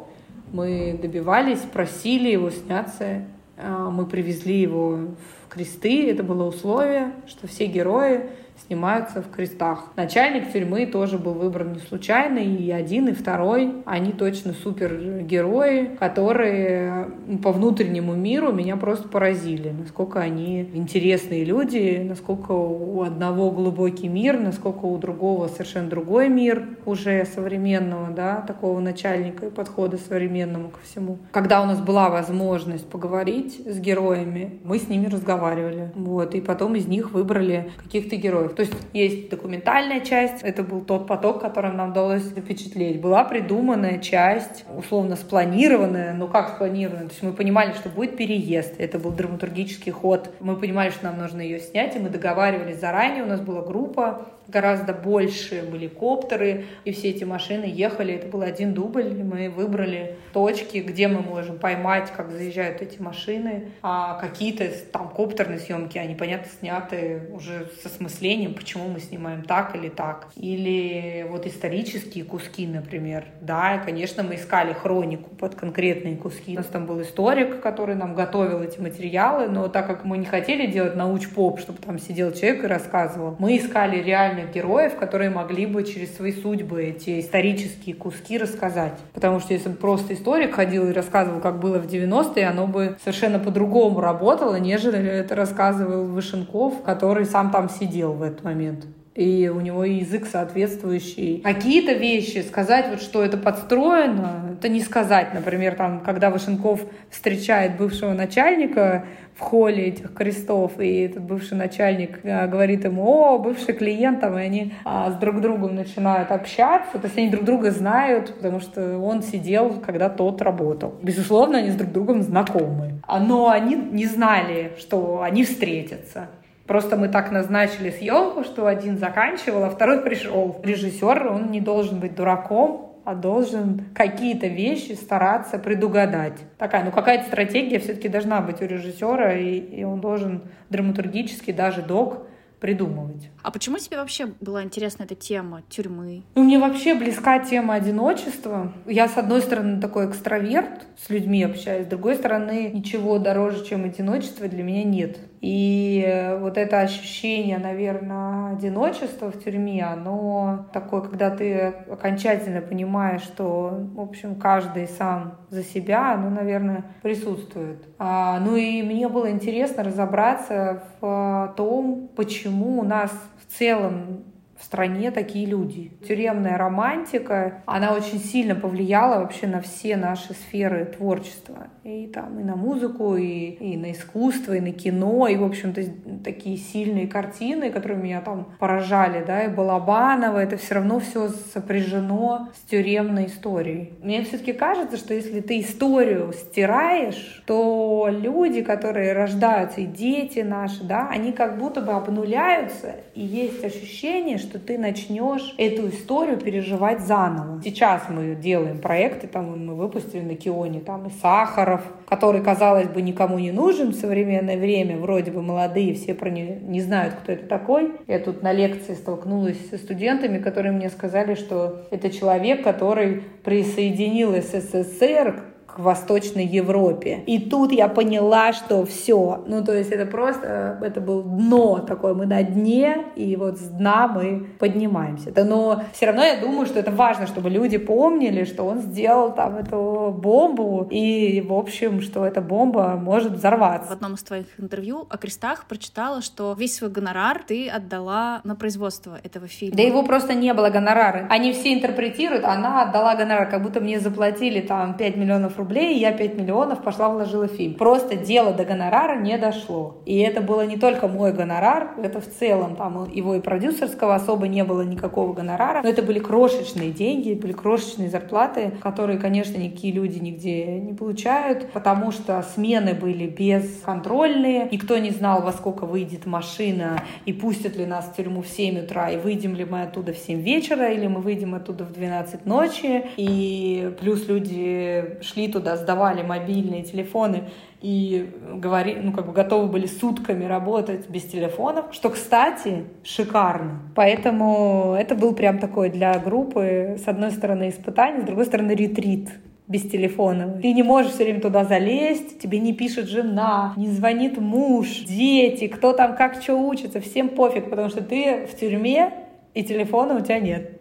[0.53, 3.23] мы добивались, просили его сняться.
[3.57, 4.99] А, мы привезли его
[5.47, 6.11] в кресты.
[6.11, 8.29] Это было условие, что все герои
[8.67, 9.93] снимаются в крестах.
[9.97, 17.09] Начальник тюрьмы тоже был выбран не случайно, и один, и второй, они точно супергерои, которые
[17.43, 24.39] по внутреннему миру меня просто поразили, насколько они интересные люди, насколько у одного глубокий мир,
[24.39, 30.79] насколько у другого совершенно другой мир уже современного, да, такого начальника и подхода современному ко
[30.85, 31.19] всему.
[31.33, 36.75] Когда у нас была возможность поговорить с героями, мы с ними разговаривали, вот, и потом
[36.75, 38.48] из них выбрали каких-то героев.
[38.57, 43.01] То есть есть документальная часть, это был тот поток, которым нам удалось запечатлеть.
[43.01, 47.07] Была придуманная часть, условно спланированная, но как спланированная?
[47.07, 50.31] То есть мы понимали, что будет переезд, это был драматургический ход.
[50.41, 54.27] Мы понимали, что нам нужно ее снять, и мы договаривались заранее, у нас была группа,
[54.49, 58.15] гораздо больше были коптеры, и все эти машины ехали.
[58.15, 63.01] Это был один дубль, и мы выбрали точки, где мы можем поймать, как заезжают эти
[63.01, 63.71] машины.
[63.83, 69.77] А какие-то там коптерные съемки, они, понятно, сняты уже с осмыслением, почему мы снимаем так
[69.77, 70.29] или так.
[70.37, 73.25] Или вот исторические куски, например.
[73.41, 76.55] Да, конечно, мы искали хронику под конкретные куски.
[76.55, 80.27] У нас там был историк, который нам готовил эти материалы, но так как мы не
[80.27, 85.31] хотели делать науч-поп, чтобы там сидел человек и рассказывал, мы искали реально реальных героев, которые
[85.31, 88.95] могли бы через свои судьбы эти исторические куски рассказать.
[89.13, 92.97] Потому что если бы просто историк ходил и рассказывал, как было в 90-е, оно бы
[93.01, 98.87] совершенно по-другому работало, нежели это рассказывал Вышенков, который сам там сидел в этот момент
[99.19, 101.41] и у него язык соответствующий.
[101.41, 105.35] Какие-то вещи сказать, вот что это подстроено, это не сказать.
[105.35, 112.21] Например, там, когда Вашенков встречает бывшего начальника в холле этих крестов, и этот бывший начальник
[112.25, 116.99] а, говорит ему, о, бывший клиент, там, и они а, с друг другом начинают общаться,
[116.99, 120.95] то есть они друг друга знают, потому что он сидел, когда тот работал.
[121.03, 123.01] Безусловно, они с друг другом знакомы.
[123.09, 126.29] Но они не знали, что они встретятся.
[126.69, 130.61] Просто мы так назначили съемку, что один заканчивал, а второй пришел.
[130.63, 136.35] Режиссер, он не должен быть дураком, а должен какие-то вещи стараться предугадать.
[136.59, 141.81] Такая, ну какая-то стратегия все-таки должна быть у режиссера, и, и он должен драматургически, даже
[141.81, 142.27] док,
[142.61, 143.31] придумывать.
[143.43, 146.25] А почему тебе вообще была интересна эта тема тюрьмы?
[146.35, 148.73] Ну, мне вообще близка тема одиночества.
[148.85, 153.85] Я, с одной стороны, такой экстраверт, с людьми общаюсь, с другой стороны, ничего дороже, чем
[153.85, 155.19] одиночество для меня нет.
[155.41, 163.23] И э, вот это ощущение, наверное, одиночества в тюрьме, оно такое, когда ты окончательно понимаешь,
[163.23, 167.87] что, в общем, каждый сам за себя, оно, наверное, присутствует.
[167.99, 174.25] А, ну и мне было интересно разобраться в том, почему у нас в целом
[174.59, 175.93] в стране такие люди.
[176.07, 181.69] Тюремная романтика, она очень сильно повлияла вообще на все наши сферы творчества.
[181.85, 185.83] И там и на музыку, и, и на искусство, и на кино, и, в общем-то,
[186.25, 192.49] такие сильные картины, которые меня там поражали, да, и Балабанова, это все равно все сопряжено
[192.55, 193.93] с тюремной историей.
[194.03, 200.83] Мне все-таки кажется, что если ты историю стираешь, то люди, которые рождаются, и дети наши,
[200.85, 207.01] да, они как будто бы обнуляются, и есть ощущение, что ты начнешь эту историю переживать
[207.01, 207.61] заново.
[207.63, 213.03] Сейчас мы делаем проекты, там мы выпустили на Кионе, там и Сахаров, который, казалось бы,
[213.03, 217.33] никому не нужен в современное время, вроде бы молодые, все про не, не знают, кто
[217.33, 217.93] это такой.
[218.07, 224.35] Я тут на лекции столкнулась со студентами, которые мне сказали, что это человек, который присоединил
[224.37, 225.43] СССР
[225.79, 227.23] к Восточной Европе.
[227.27, 229.45] И тут я поняла, что все.
[229.47, 233.69] Ну, то есть это просто, это был дно такое, мы на дне, и вот с
[233.69, 235.31] дна мы поднимаемся.
[235.31, 239.33] Да, но все равно я думаю, что это важно, чтобы люди помнили, что он сделал
[239.33, 243.91] там эту бомбу, и, в общем, что эта бомба может взорваться.
[243.91, 248.57] В одном из твоих интервью о крестах прочитала, что весь свой гонорар ты отдала на
[248.57, 249.77] производство этого фильма.
[249.77, 251.29] Да его просто не было гонорара.
[251.31, 255.99] Они все интерпретируют, она отдала гонорар, как будто мне заплатили там 5 миллионов рублей, и
[255.99, 257.75] я 5 миллионов пошла вложила в фильм.
[257.75, 259.97] Просто дело до гонорара не дошло.
[260.05, 264.49] И это было не только мой гонорар, это в целом там его и продюсерского особо
[264.49, 269.93] не было никакого гонорара, но это были крошечные деньги, были крошечные зарплаты, которые, конечно, никакие
[269.93, 276.27] люди нигде не получают, потому что смены были бесконтрольные, никто не знал, во сколько выйдет
[276.27, 280.13] машина и пустят ли нас в тюрьму в 7 утра, и выйдем ли мы оттуда
[280.13, 285.58] в 7 вечера, или мы выйдем оттуда в 12 ночи, и плюс люди шли туда,
[285.61, 287.45] сдавали мобильные телефоны,
[287.81, 293.83] и говори, ну, как бы готовы были сутками работать без телефонов, что, кстати, шикарно.
[293.95, 299.29] Поэтому это был прям такой для группы, с одной стороны, испытание, с другой стороны, ретрит
[299.69, 300.59] без телефона.
[300.61, 305.69] Ты не можешь все время туда залезть, тебе не пишет жена, не звонит муж, дети,
[305.69, 309.13] кто там как что учится, всем пофиг, потому что ты в тюрьме,
[309.55, 310.81] и телефона у тебя нет.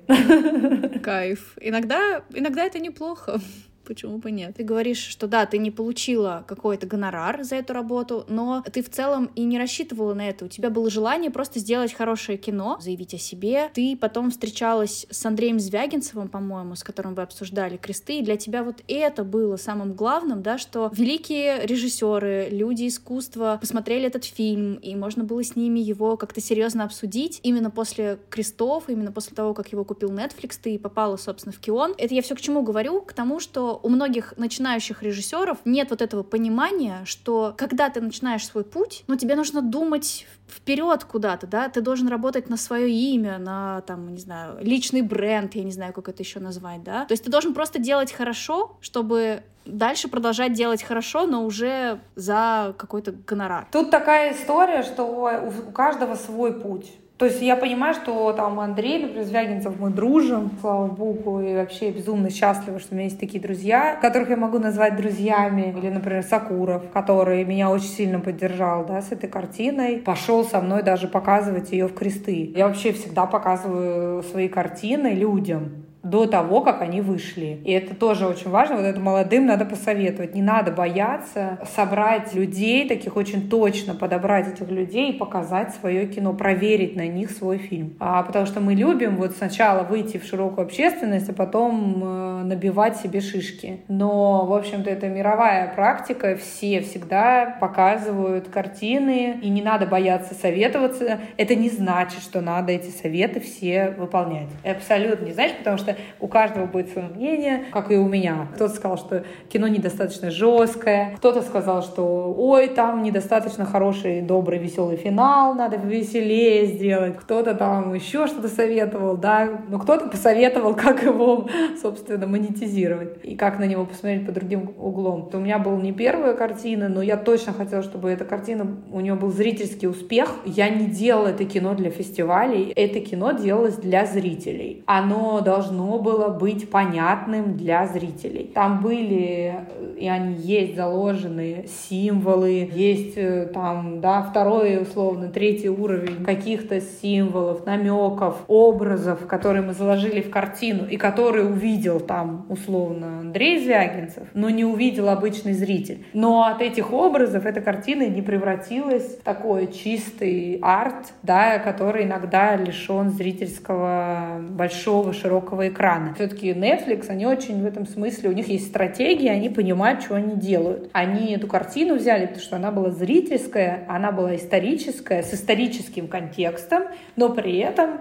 [1.03, 1.57] Кайф.
[1.59, 3.39] Иногда, иногда это неплохо
[3.87, 4.55] почему бы нет?
[4.57, 8.89] Ты говоришь, что да, ты не получила какой-то гонорар за эту работу, но ты в
[8.89, 10.45] целом и не рассчитывала на это.
[10.45, 13.69] У тебя было желание просто сделать хорошее кино, заявить о себе.
[13.73, 18.63] Ты потом встречалась с Андреем Звягинцевым, по-моему, с которым вы обсуждали кресты, и для тебя
[18.63, 24.95] вот это было самым главным, да, что великие режиссеры, люди искусства посмотрели этот фильм, и
[24.95, 27.39] можно было с ними его как-то серьезно обсудить.
[27.43, 31.93] Именно после крестов, именно после того, как его купил Netflix, ты попала, собственно, в Кион.
[31.97, 33.01] Это я все к чему говорю?
[33.01, 38.45] К тому, что у многих начинающих режиссеров нет вот этого понимания, что когда ты начинаешь
[38.45, 43.37] свой путь, ну, тебе нужно думать вперед куда-то, да, ты должен работать на свое имя,
[43.37, 47.05] на, там, не знаю, личный бренд, я не знаю, как это еще назвать, да.
[47.05, 52.73] То есть ты должен просто делать хорошо, чтобы дальше продолжать делать хорошо, но уже за
[52.77, 53.67] какой-то гонорар.
[53.71, 56.91] Тут такая история, что у каждого свой путь.
[57.17, 61.89] То есть я понимаю, что там Андрей, например, Звягинцев, мы дружим, слава богу, и вообще
[61.89, 65.73] безумно счастлива, что у меня есть такие друзья, которых я могу назвать друзьями.
[65.75, 69.97] Или, например, Сакуров, который меня очень сильно поддержал, да, с этой картиной.
[69.97, 72.53] Пошел со мной даже показывать ее в кресты.
[72.55, 77.59] Я вообще всегда показываю свои картины людям до того, как они вышли.
[77.63, 78.77] И это тоже очень важно.
[78.77, 80.33] Вот это молодым надо посоветовать.
[80.33, 86.33] Не надо бояться собрать людей, таких очень точно подобрать этих людей и показать свое кино,
[86.33, 87.95] проверить на них свой фильм.
[87.99, 92.97] А, потому что мы любим вот сначала выйти в широкую общественность, а потом э, набивать
[92.97, 93.81] себе шишки.
[93.87, 96.35] Но, в общем-то, это мировая практика.
[96.35, 101.19] Все всегда показывают картины, и не надо бояться советоваться.
[101.37, 104.49] Это не значит, что надо эти советы все выполнять.
[104.63, 108.47] Абсолютно не значит, потому что у каждого будет свое мнение, как и у меня.
[108.55, 114.97] Кто-то сказал, что кино недостаточно жесткое, кто-то сказал, что ой, там недостаточно хороший, добрый, веселый
[114.97, 117.17] финал, надо веселее сделать.
[117.17, 121.47] Кто-то там еще что-то советовал, да, но кто-то посоветовал, как его,
[121.81, 125.29] собственно, монетизировать и как на него посмотреть по другим углом.
[125.29, 128.99] То у меня была не первая картина, но я точно хотела, чтобы эта картина, у
[128.99, 130.29] нее был зрительский успех.
[130.45, 134.83] Я не делала это кино для фестивалей, это кино делалось для зрителей.
[134.85, 138.51] Оно должно должно было быть понятным для зрителей.
[138.53, 139.55] Там были,
[139.97, 147.65] и они есть заложены символы, есть э, там, да, второй, условно, третий уровень каких-то символов,
[147.65, 154.49] намеков, образов, которые мы заложили в картину, и которые увидел там, условно, Андрей Звягинцев, но
[154.49, 156.05] не увидел обычный зритель.
[156.13, 162.55] Но от этих образов эта картина не превратилась в такой чистый арт, да, который иногда
[162.55, 166.13] лишен зрительского большого широкого экрана.
[166.13, 170.35] Все-таки Netflix, они очень в этом смысле, у них есть стратегия, они понимают, что они
[170.35, 170.89] делают.
[170.93, 176.83] Они эту картину взяли, потому что она была зрительская, она была историческая, с историческим контекстом,
[177.15, 177.99] но при этом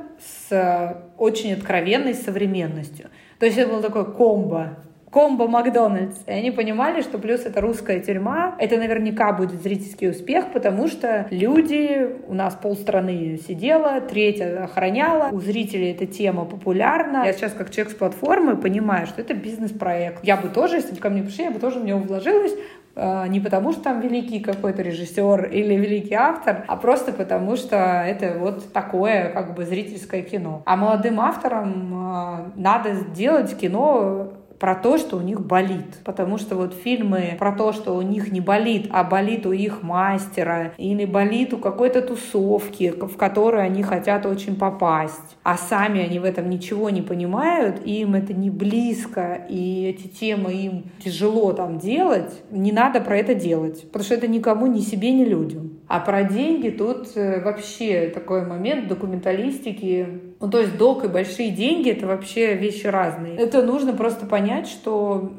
[0.48, 3.08] с очень откровенной современностью.
[3.38, 4.78] То есть это был такой комбо
[5.10, 6.18] комбо Макдональдс.
[6.26, 11.26] И они понимали, что плюс это русская тюрьма, это наверняка будет зрительский успех, потому что
[11.30, 17.24] люди, у нас полстраны сидела, третья охраняла, у зрителей эта тема популярна.
[17.24, 20.24] Я сейчас как человек с платформы понимаю, что это бизнес-проект.
[20.24, 22.52] Я бы тоже, если бы ко мне пришли, я бы тоже в него вложилась,
[22.98, 27.76] а, не потому, что там великий какой-то режиссер или великий автор, а просто потому, что
[27.76, 30.62] это вот такое как бы зрительское кино.
[30.64, 35.98] А молодым авторам а, надо сделать кино про то, что у них болит.
[36.04, 39.82] Потому что вот фильмы про то, что у них не болит, а болит у их
[39.82, 46.18] мастера или болит у какой-то тусовки, в которую они хотят очень попасть, а сами они
[46.18, 51.78] в этом ничего не понимают, им это не близко, и эти темы им тяжело там
[51.78, 55.78] делать, не надо про это делать, потому что это никому, ни себе, ни людям.
[55.88, 60.25] А про деньги тут э, вообще такой момент документалистики.
[60.40, 63.36] Ну, то есть док и большие деньги— это вообще вещи разные.
[63.36, 65.32] Это нужно просто понять, что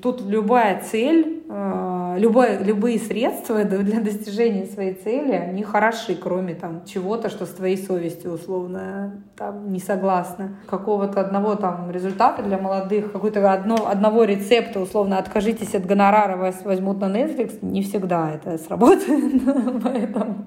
[0.00, 6.84] тут любая цель, э, любое, любые средства для достижения своей цели, они хороши, кроме там
[6.84, 10.56] чего-то, что с твоей совестью условно там не согласна.
[10.66, 16.62] Какого-то одного там результата для молодых, какой-то одно, одного рецепта, условно, откажитесь от гонорара, вас
[16.64, 19.42] возьмут на Netflix, не всегда это сработает,
[19.82, 20.46] поэтому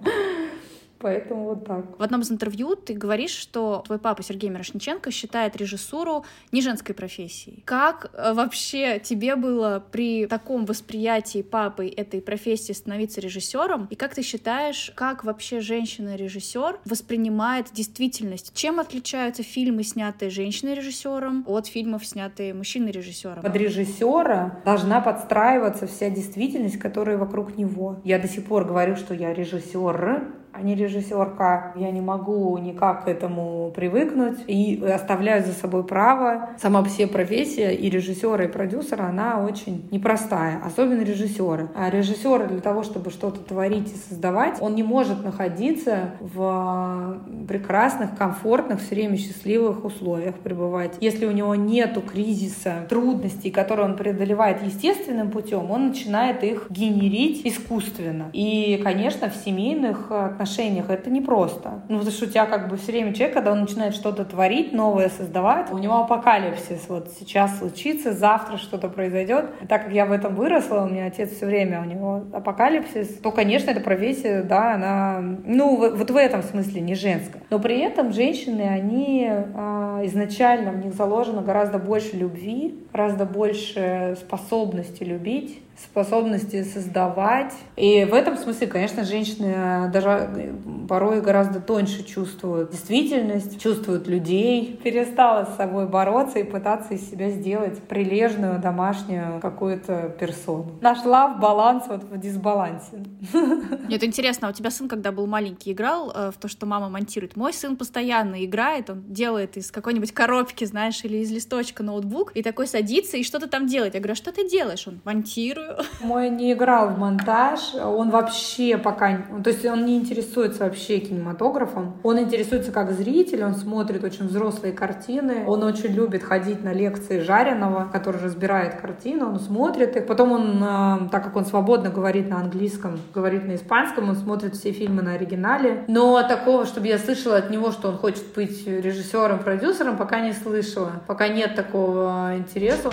[1.06, 2.00] Поэтому вот так.
[2.00, 6.96] В одном из интервью ты говоришь, что твой папа Сергей Мирошниченко считает режиссуру не женской
[6.96, 7.62] профессией.
[7.64, 13.88] Как э, вообще тебе было при таком восприятии папой этой профессии становиться режиссером?
[13.92, 18.52] И как ты считаешь, как вообще женщина-режиссер воспринимает действительность?
[18.56, 23.44] Чем отличаются фильмы, снятые женщиной-режиссером, от фильмов, снятые мужчиной-режиссером?
[23.44, 28.02] Под режиссера должна подстраиваться вся действительность, которая вокруг него.
[28.04, 31.74] Я до сих пор говорю, что я режиссер, а не режиссерка.
[31.76, 36.50] Я не могу никак к этому привыкнуть и оставляю за собой право.
[36.58, 41.70] Сама себе профессия и режиссера, и продюсера, она очень непростая, особенно режиссера.
[41.76, 48.16] А режиссер для того, чтобы что-то творить и создавать, он не может находиться в прекрасных,
[48.18, 50.94] комфортных, все время счастливых условиях пребывать.
[51.02, 57.46] Если у него нету кризиса, трудностей, которые он преодолевает естественным путем, он начинает их генерить
[57.46, 58.30] искусственно.
[58.34, 61.82] И, конечно, в семейных отношениях отношениях это непросто.
[61.90, 64.74] Ну, потому что у тебя как бы все время человек, когда он начинает что-то творить,
[64.74, 66.86] новое создавать, у него апокалипсис.
[66.88, 69.46] Вот сейчас случится, завтра что-то произойдет.
[69.62, 73.18] И так как я в этом выросла, у меня отец все время, у него апокалипсис,
[73.18, 77.42] то, конечно, эта профессия, да, она, ну, вот в этом смысле не женская.
[77.50, 84.16] Но при этом женщины, они э, изначально, в них заложено гораздо больше любви, гораздо больше
[84.20, 87.54] способности любить, способности создавать.
[87.76, 90.56] И в этом смысле, конечно, женщины даже
[90.88, 94.80] порой гораздо тоньше чувствуют действительность, чувствуют людей.
[94.84, 100.72] Перестала с собой бороться и пытаться из себя сделать прилежную домашнюю какую-то персону.
[100.82, 103.04] Нашла в баланс вот в дисбалансе.
[103.90, 106.90] Нет, интересно, а у тебя сын, когда был маленький, играл э, в то, что мама
[106.90, 107.36] монтирует?
[107.36, 112.44] Мой сын постоянно играет, он делает из какой-нибудь коробки, знаешь, или из листочка ноутбук, и
[112.44, 113.96] такой садится и что-то там делает.
[113.96, 114.88] Я говорю, а что ты делаешь?
[114.88, 115.65] Он монтирует
[116.02, 121.98] мой не играл в монтаж, он вообще пока, то есть он не интересуется вообще кинематографом,
[122.04, 127.20] он интересуется как зритель, он смотрит очень взрослые картины, он очень любит ходить на лекции
[127.20, 132.30] Жареного, который разбирает картину, он смотрит их, потом он, э, так как он свободно говорит
[132.30, 136.98] на английском, говорит на испанском, он смотрит все фильмы на оригинале, но такого, чтобы я
[136.98, 142.34] слышала от него, что он хочет быть режиссером, продюсером, пока не слышала, пока нет такого
[142.38, 142.90] интереса.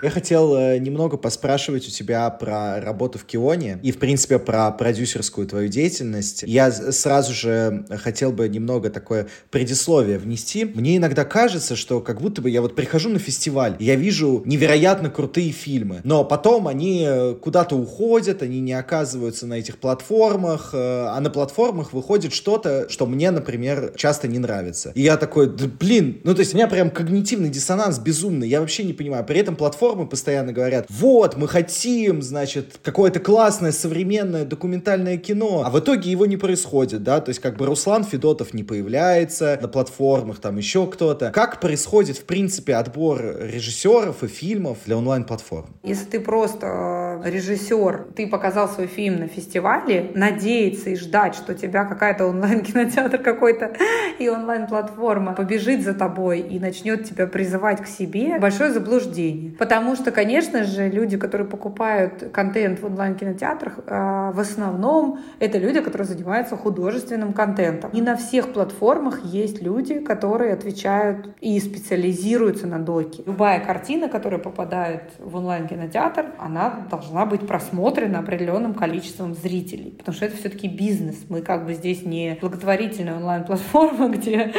[0.00, 4.70] Я хотел э, немного поспрашивать у тебя про работу в Кионе и, в принципе, про
[4.70, 6.44] продюсерскую твою деятельность.
[6.46, 10.64] Я сразу же хотел бы немного такое предисловие внести.
[10.64, 15.10] Мне иногда кажется, что как будто бы я вот прихожу на фестиваль, я вижу невероятно
[15.10, 21.06] крутые фильмы, но потом они э, куда-то уходят, они не оказываются на этих платформах, э,
[21.08, 24.92] а на платформах выходит что-то, что мне, например, часто не нравится.
[24.94, 28.60] И я такой, да, блин, ну то есть у меня прям когнитивный диссонанс безумный, я
[28.60, 29.24] вообще не понимаю.
[29.24, 35.62] При этом платформа платформы постоянно говорят, вот, мы хотим, значит, какое-то классное современное документальное кино,
[35.64, 39.58] а в итоге его не происходит, да, то есть как бы Руслан Федотов не появляется
[39.62, 41.30] на платформах, там еще кто-то.
[41.30, 45.66] Как происходит, в принципе, отбор режиссеров и фильмов для онлайн-платформ?
[45.82, 51.54] Если ты просто э, режиссер, ты показал свой фильм на фестивале, надеяться и ждать, что
[51.54, 53.72] тебя какая-то онлайн-кинотеатр какой-то
[54.18, 59.52] и онлайн-платформа побежит за тобой и начнет тебя призывать к себе, большое заблуждение.
[59.52, 65.58] Потому Потому что, конечно же, люди, которые покупают контент в онлайн-кинотеатрах, а, в основном это
[65.58, 67.92] люди, которые занимаются художественным контентом.
[67.92, 73.22] Не на всех платформах есть люди, которые отвечают и специализируются на доке.
[73.24, 79.94] Любая картина, которая попадает в онлайн-кинотеатр, она должна быть просмотрена определенным количеством зрителей.
[79.96, 81.24] Потому что это все-таки бизнес.
[81.28, 84.52] Мы как бы здесь не благотворительная онлайн-платформа, где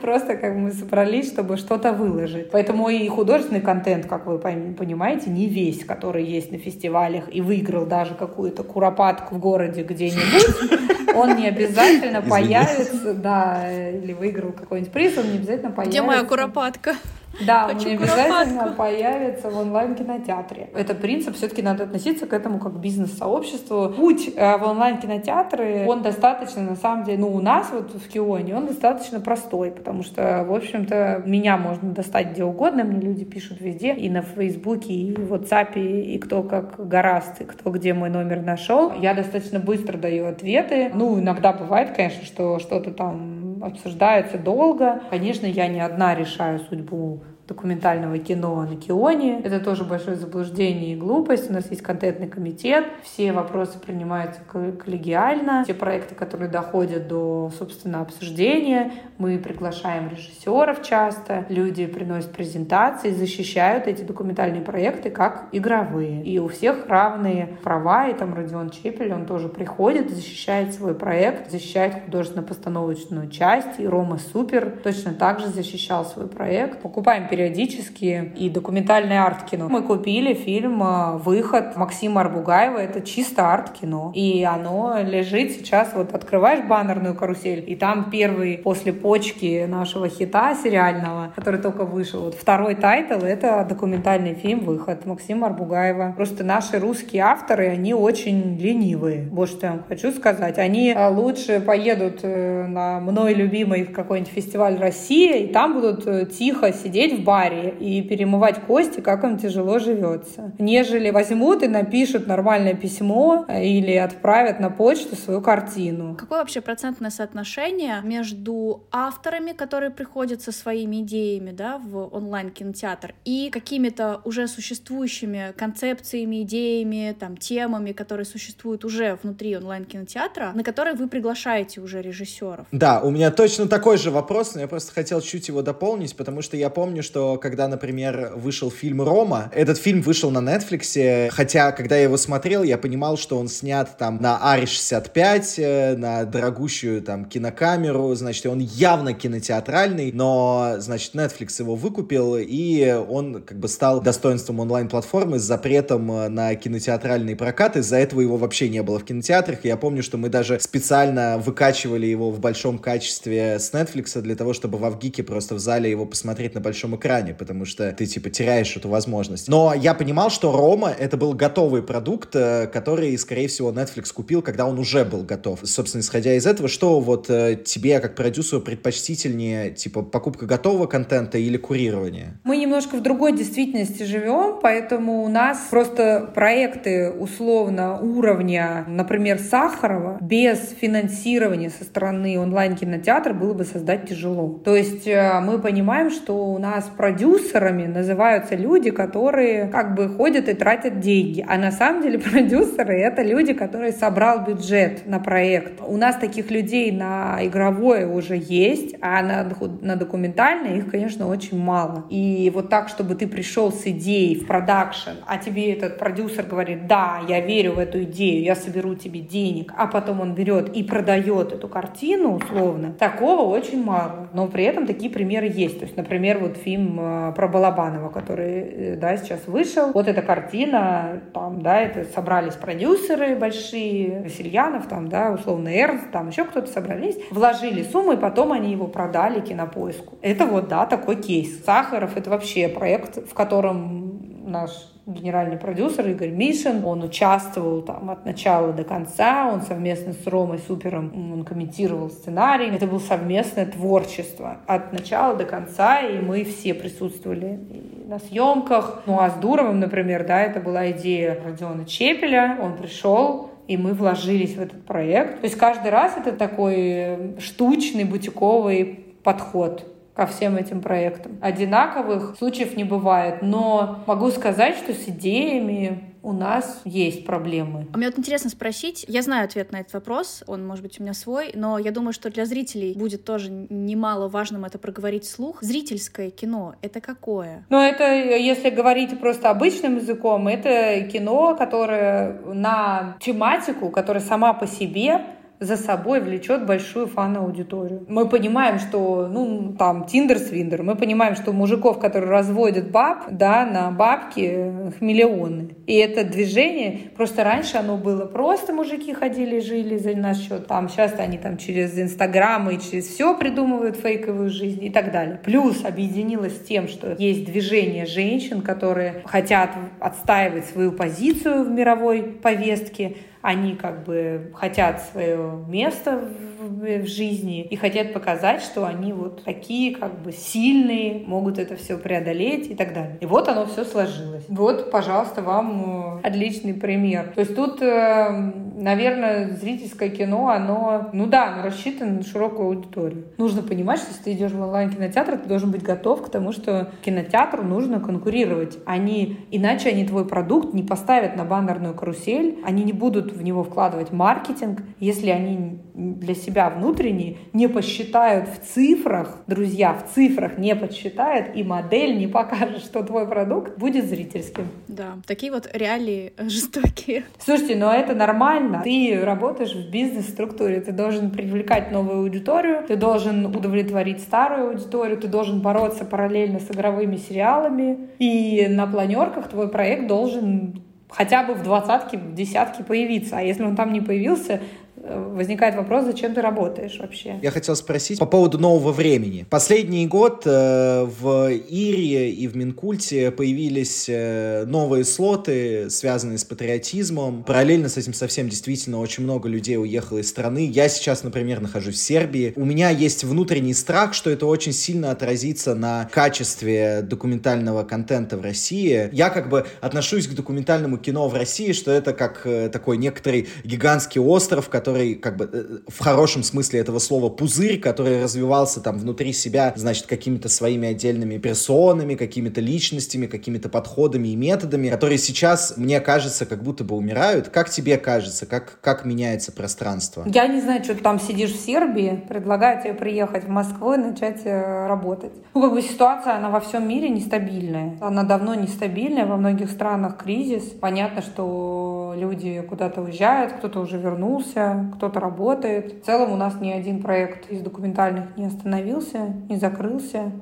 [0.00, 2.50] просто как мы собрались, чтобы что-то выложить.
[2.50, 7.40] Поэтому и художественный контент, как вы поймете, понимаете, не весь, который есть на фестивалях и
[7.40, 14.92] выиграл даже какую-то куропатку в городе где-нибудь, он не обязательно появится, да, или выиграл какой-нибудь
[14.92, 16.00] приз, он не обязательно появится.
[16.00, 16.94] Где моя куропатка?
[17.40, 20.70] Да, он не обязательно появится в онлайн-кинотеатре.
[20.74, 23.90] Это принцип, все-таки надо относиться к этому как к бизнес-сообществу.
[23.90, 28.56] Путь э, в онлайн-кинотеатры, он достаточно, на самом деле, ну, у нас вот в Кионе,
[28.56, 33.60] он достаточно простой, потому что, в общем-то, меня можно достать где угодно, мне люди пишут
[33.60, 38.10] везде, и на Фейсбуке, и в WhatsApp, и кто как гораст, и кто где мой
[38.10, 38.92] номер нашел.
[39.00, 40.90] Я достаточно быстро даю ответы.
[40.94, 45.00] Ну, иногда бывает, конечно, что что-то там обсуждается долго.
[45.10, 49.40] Конечно, я не одна решаю судьбу документального кино на Кионе.
[49.40, 51.50] Это тоже большое заблуждение и глупость.
[51.50, 55.64] У нас есть контентный комитет, все вопросы принимаются коллегиально.
[55.66, 63.86] Те проекты, которые доходят до, собственно, обсуждения, мы приглашаем режиссеров часто, люди приносят презентации, защищают
[63.86, 66.24] эти документальные проекты как игровые.
[66.24, 71.50] И у всех равные права, и там Родион Чепель, он тоже приходит, защищает свой проект,
[71.50, 76.80] защищает художественно-постановочную часть, и Рома Супер точно так же защищал свой проект.
[76.80, 79.68] Покупаем периодически и документальное арт-кино.
[79.68, 82.78] Мы купили фильм э, «Выход» Максима Арбугаева.
[82.78, 84.12] Это чисто арт-кино.
[84.14, 90.54] И оно лежит сейчас, вот открываешь баннерную карусель, и там первый после почки нашего хита
[90.54, 92.20] сериального, который только вышел.
[92.20, 96.14] Вот второй title— это документальный фильм «Выход» Максима Арбугаева.
[96.16, 99.28] Просто наши русские авторы, они очень ленивые.
[99.32, 100.58] Вот что я вам хочу сказать.
[100.58, 106.72] Они э, лучше поедут э, на мной любимый какой-нибудь фестиваль России, и там будут тихо
[106.72, 110.52] сидеть в баре и перемывать кости, как им тяжело живется.
[110.58, 116.16] Нежели возьмут и напишут нормальное письмо или отправят на почту свою картину.
[116.16, 123.50] Какое вообще процентное соотношение между авторами, которые приходят со своими идеями да, в онлайн-кинотеатр, и
[123.50, 131.08] какими-то уже существующими концепциями, идеями, там, темами, которые существуют уже внутри онлайн-кинотеатра, на которые вы
[131.08, 132.66] приглашаете уже режиссеров?
[132.72, 136.42] Да, у меня точно такой же вопрос, но я просто хотел чуть его дополнить, потому
[136.42, 141.30] что я помню, что что когда, например, вышел фильм «Рома», этот фильм вышел на Netflix,
[141.30, 146.24] хотя, когда я его смотрел, я понимал, что он снят там на ARRI-65, э, на
[146.24, 153.60] дорогущую там кинокамеру, значит, он явно кинотеатральный, но, значит, Netflix его выкупил, и он как
[153.60, 158.82] бы стал достоинством онлайн-платформы с запретом э, на кинотеатральный прокат, из-за этого его вообще не
[158.82, 163.72] было в кинотеатрах, я помню, что мы даже специально выкачивали его в большом качестве с
[163.72, 167.34] Netflix для того, чтобы в Авгике просто в зале его посмотреть на большом экране экране,
[167.34, 169.48] потому что ты, типа, теряешь эту возможность.
[169.48, 174.40] Но я понимал, что Рома— это был готовый продукт, э, который, скорее всего, Netflix купил,
[174.40, 175.60] когда он уже был готов.
[175.64, 181.36] Собственно, исходя из этого, что вот э, тебе, как продюсеру, предпочтительнее, типа, покупка готового контента
[181.36, 182.38] или курирование?
[182.44, 190.18] Мы немножко в другой действительности живем, поэтому у нас просто проекты условно уровня, например, Сахарова,
[190.22, 194.60] без финансирования со стороны онлайн-кинотеатра было бы создать тяжело.
[194.64, 200.48] То есть э, мы понимаем, что у нас продюсерами называются люди, которые как бы ходят
[200.48, 201.44] и тратят деньги.
[201.48, 205.80] А на самом деле продюсеры— это люди, которые собрал бюджет на проект.
[205.86, 209.48] У нас таких людей на игровое уже есть, а на,
[209.80, 212.04] на документальное их, конечно, очень мало.
[212.10, 216.86] И вот так, чтобы ты пришел с идеей в продакшн, а тебе этот продюсер говорит,
[216.86, 220.82] да, я верю в эту идею, я соберу тебе денег, а потом он берет и
[220.82, 224.28] продает эту картину, условно, такого очень мало.
[224.32, 225.78] Но при этом такие примеры есть.
[225.78, 229.92] То есть, например, вот фильм Э, про Балабанова, который, э, да, сейчас вышел.
[229.92, 236.28] Вот эта картина, там, да, это собрались продюсеры большие, Васильянов, там, да, условно Эрнст, там
[236.28, 240.14] еще кто-то собрались, вложили сумму, и потом они его продали кинопоиску.
[240.22, 241.64] Это вот, да, такой кейс.
[241.64, 244.70] Сахаров— это вообще проект, в котором наш
[245.06, 246.84] генеральный продюсер Игорь Мишин.
[246.84, 249.50] Он участвовал там от начала до конца.
[249.52, 252.68] Он совместно с Ромой Супером он комментировал сценарий.
[252.68, 257.60] Это было совместное творчество от начала до конца, и мы все присутствовали
[258.06, 259.02] на съемках.
[259.06, 262.58] Ну а с Дуровым, например, да, это была идея Родиона Чепеля.
[262.62, 265.40] Он пришел, и мы вложились в этот проект.
[265.40, 271.38] То есть каждый раз это такой штучный, бутиковый подход ко всем этим проектам.
[271.40, 277.86] Одинаковых случаев не бывает, но могу сказать, что с идеями у нас есть проблемы.
[277.92, 281.02] А мне вот интересно спросить, я знаю ответ на этот вопрос, он, может быть, у
[281.02, 285.58] меня свой, но я думаю, что для зрителей будет тоже немало важным это проговорить вслух.
[285.60, 287.66] Зрительское кино— это какое?
[287.68, 294.66] Ну, это, если говорить просто обычным языком, это кино, которое на тематику, которая сама по
[294.66, 295.20] себе
[295.60, 298.04] за собой влечет большую фан-аудиторию.
[298.08, 303.64] Мы понимаем, что, ну, там, Тиндер, Свиндер, мы понимаем, что мужиков, которые разводят баб, да,
[303.64, 304.40] на бабки,
[304.88, 305.74] их миллионы.
[305.86, 310.88] И это движение, просто раньше оно было просто мужики ходили, жили за наш счет, там,
[310.88, 315.40] сейчас они там через Инстаграм и через все придумывают фейковую жизнь и так далее.
[315.44, 322.22] Плюс объединилось с тем, что есть движение женщин, которые хотят отстаивать свою позицию в мировой
[322.22, 326.18] повестке, они как бы хотят свое место
[326.58, 331.76] в, в жизни и хотят показать, что они вот такие как бы сильные, могут это
[331.76, 333.18] все преодолеть и так далее.
[333.20, 334.46] И вот оно все сложилось.
[334.48, 337.32] Вот, пожалуйста, вам э, отличный пример.
[337.34, 343.26] То есть тут, э, наверное, зрительское кино, оно, ну да, оно рассчитано на широкую аудиторию.
[343.36, 346.92] Нужно понимать, что если ты идешь в онлайн-кинотеатр, ты должен быть готов к тому, что
[347.04, 348.78] кинотеатру нужно конкурировать.
[348.86, 353.64] Они, иначе они твой продукт не поставят на баннерную карусель, они не будут в него
[353.64, 360.74] вкладывать маркетинг, если они для себя внутренне не посчитают в цифрах, друзья, в цифрах не
[360.74, 364.68] подсчитают, и модель не покажет, что твой продукт будет зрительским.
[364.88, 367.24] Да, такие вот реалии жестокие.
[367.38, 368.80] Слушайте, но это нормально.
[368.82, 375.28] Ты работаешь в бизнес-структуре, ты должен привлекать новую аудиторию, ты должен удовлетворить старую аудиторию, ты
[375.28, 381.62] должен бороться параллельно с игровыми сериалами, и на планерках твой проект должен хотя бы в
[381.62, 383.38] двадцатке, в десятке появиться.
[383.38, 384.60] А если он там не появился,
[385.04, 387.38] возникает вопрос, зачем ты работаешь вообще?
[387.42, 389.46] Я хотел спросить по поводу нового времени.
[389.50, 397.44] Последний год э, в Ире и в Минкульте появились э, новые слоты, связанные с патриотизмом.
[397.44, 400.70] Параллельно с этим совсем действительно очень много людей уехало из страны.
[400.72, 402.52] Я сейчас, например, нахожусь в Сербии.
[402.56, 408.42] У меня есть внутренний страх, что это очень сильно отразится на качестве документального контента в
[408.42, 409.10] России.
[409.12, 413.48] Я как бы отношусь к документальному кино в России, что это как э, такой некоторый
[413.64, 418.80] гигантский остров, который который как бы э, в хорошем смысле этого слова пузырь, который развивался
[418.80, 425.18] там внутри себя, значит, какими-то своими отдельными персонами, какими-то личностями, какими-то подходами и методами, которые
[425.18, 427.48] сейчас, мне кажется, как будто бы умирают.
[427.48, 430.24] Как тебе кажется, как, как меняется пространство?
[430.26, 433.96] Я не знаю, что ты там сидишь в Сербии, предлагаю тебе приехать в Москву и
[433.96, 435.32] начать э, работать.
[435.54, 437.96] Ну, как бы ситуация, она во всем мире нестабильная.
[438.00, 440.62] Она давно нестабильная, во многих странах кризис.
[440.80, 446.02] Понятно, что люди куда-то уезжают, кто-то уже вернулся, кто-то работает.
[446.02, 450.32] В целом у нас ни один проект из документальных не остановился, не закрылся.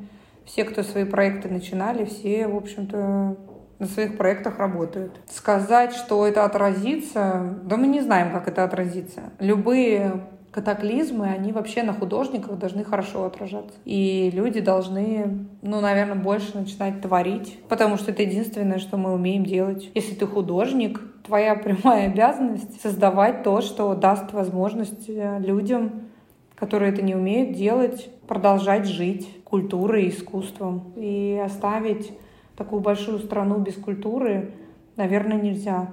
[0.44, 3.36] Все, кто свои проекты начинали, все, в общем-то,
[3.78, 5.20] на своих проектах работают.
[5.28, 9.22] Сказать, что это отразится, да мы не знаем, как это отразится.
[9.40, 10.20] Любые
[10.52, 13.74] катаклизмы, они вообще на художниках должны хорошо отражаться.
[13.84, 19.44] И люди должны, ну, наверное, больше начинать творить, потому что это единственное, что мы умеем
[19.44, 19.90] делать.
[19.94, 26.02] Если ты художник, твоя прямая обязанность создавать то, что даст возможность э, людям,
[26.54, 30.92] которые это не умеют делать, продолжать жить культурой и искусством.
[30.96, 32.12] И оставить
[32.56, 34.52] такую большую страну без культуры,
[34.96, 35.90] наверное, нельзя.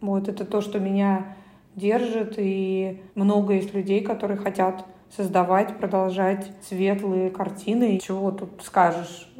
[0.00, 1.36] Вот это то, что меня
[1.74, 4.84] держит, и много есть людей, которые хотят
[5.16, 7.98] создавать, продолжать светлые картины.
[7.98, 9.30] Чего тут скажешь?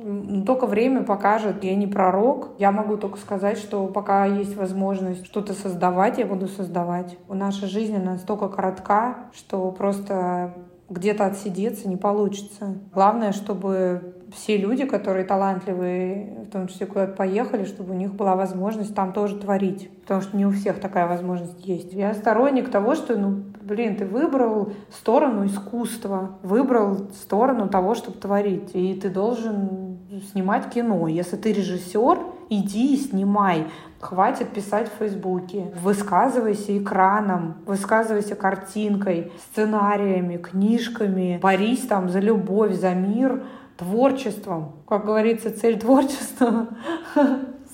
[0.46, 1.64] Только время покажет.
[1.64, 2.50] Я не пророк.
[2.58, 7.16] Я могу только сказать, что пока есть возможность что-то создавать, я буду создавать.
[7.28, 10.54] Наша жизнь настолько коротка, что просто
[10.90, 12.76] где-то отсидеться не получится.
[12.92, 18.36] Главное, чтобы все люди, которые талантливые, в том числе куда-то поехали, чтобы у них была
[18.36, 19.90] возможность там тоже творить.
[20.02, 21.92] Потому что не у всех такая возможность есть.
[21.92, 28.70] Я сторонник того, что, ну, блин, ты выбрал сторону искусства, выбрал сторону того, чтобы творить.
[28.74, 29.98] И ты должен
[30.32, 31.08] снимать кино.
[31.08, 33.66] Если ты режиссер, иди и снимай.
[34.00, 35.72] Хватит писать в Фейсбуке.
[35.80, 41.38] Высказывайся экраном, высказывайся картинкой, сценариями, книжками.
[41.40, 43.44] Борись там за любовь, за мир,
[43.76, 44.72] творчеством.
[44.88, 46.68] Как говорится, цель творчества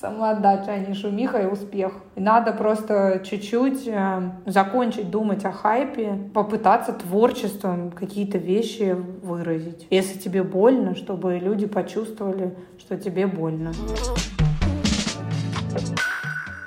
[0.00, 1.92] самоотдача, а не шумиха и успех.
[2.16, 9.86] И надо просто чуть-чуть э, закончить думать о хайпе, попытаться творчеством какие-то вещи выразить.
[9.90, 13.72] Если тебе больно, чтобы люди почувствовали, что тебе больно.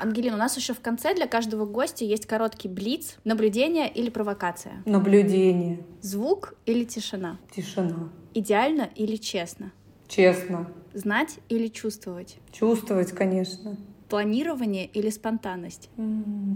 [0.02, 4.82] Ангелина, у нас еще в конце для каждого гостя есть короткий блиц, наблюдение или провокация.
[4.86, 5.86] Наблюдение.
[6.02, 7.38] Звук или тишина?
[7.56, 8.10] Тишина.
[8.34, 9.72] Идеально или честно?
[10.14, 10.68] Честно.
[10.94, 12.36] Знать или чувствовать?
[12.52, 13.78] Чувствовать, конечно.
[14.10, 15.90] Планирование или спонтанность?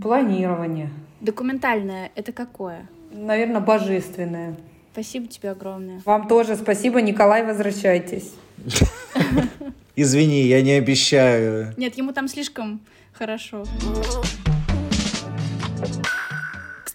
[0.04, 0.90] Планирование.
[1.22, 2.90] Документальное— это какое?
[3.14, 4.58] Наверное, божественное.
[4.92, 6.02] Спасибо тебе огромное.
[6.04, 8.34] Вам тоже спасибо, Николай, возвращайтесь.
[9.96, 11.74] Извини, я не обещаю.
[11.78, 12.82] Нет, ему там слишком
[13.14, 13.64] хорошо.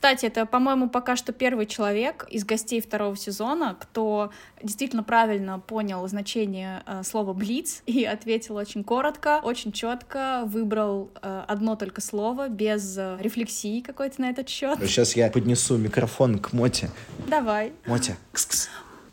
[0.01, 4.33] Кстати, это, по-моему, пока что первый человек из гостей второго сезона, кто
[4.63, 11.45] действительно правильно понял значение э, слова «блиц» и ответил очень коротко, очень четко, выбрал э,
[11.47, 14.79] одно только слово, без э, рефлексии какой-то на этот счет.
[14.81, 16.89] Сейчас я поднесу микрофон к Моте.
[17.29, 17.75] Давай.
[17.85, 18.69] Мотя, кс-кс.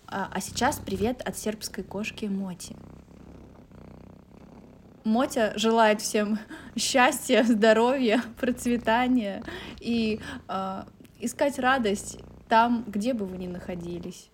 [0.08, 2.78] А, а сейчас привет от сербской кошки Моти.
[5.08, 6.38] Мотя желает всем
[6.76, 9.42] счастья, здоровья, процветания
[9.80, 10.84] и э,
[11.20, 12.18] искать радость
[12.50, 14.30] там, где бы вы ни находились.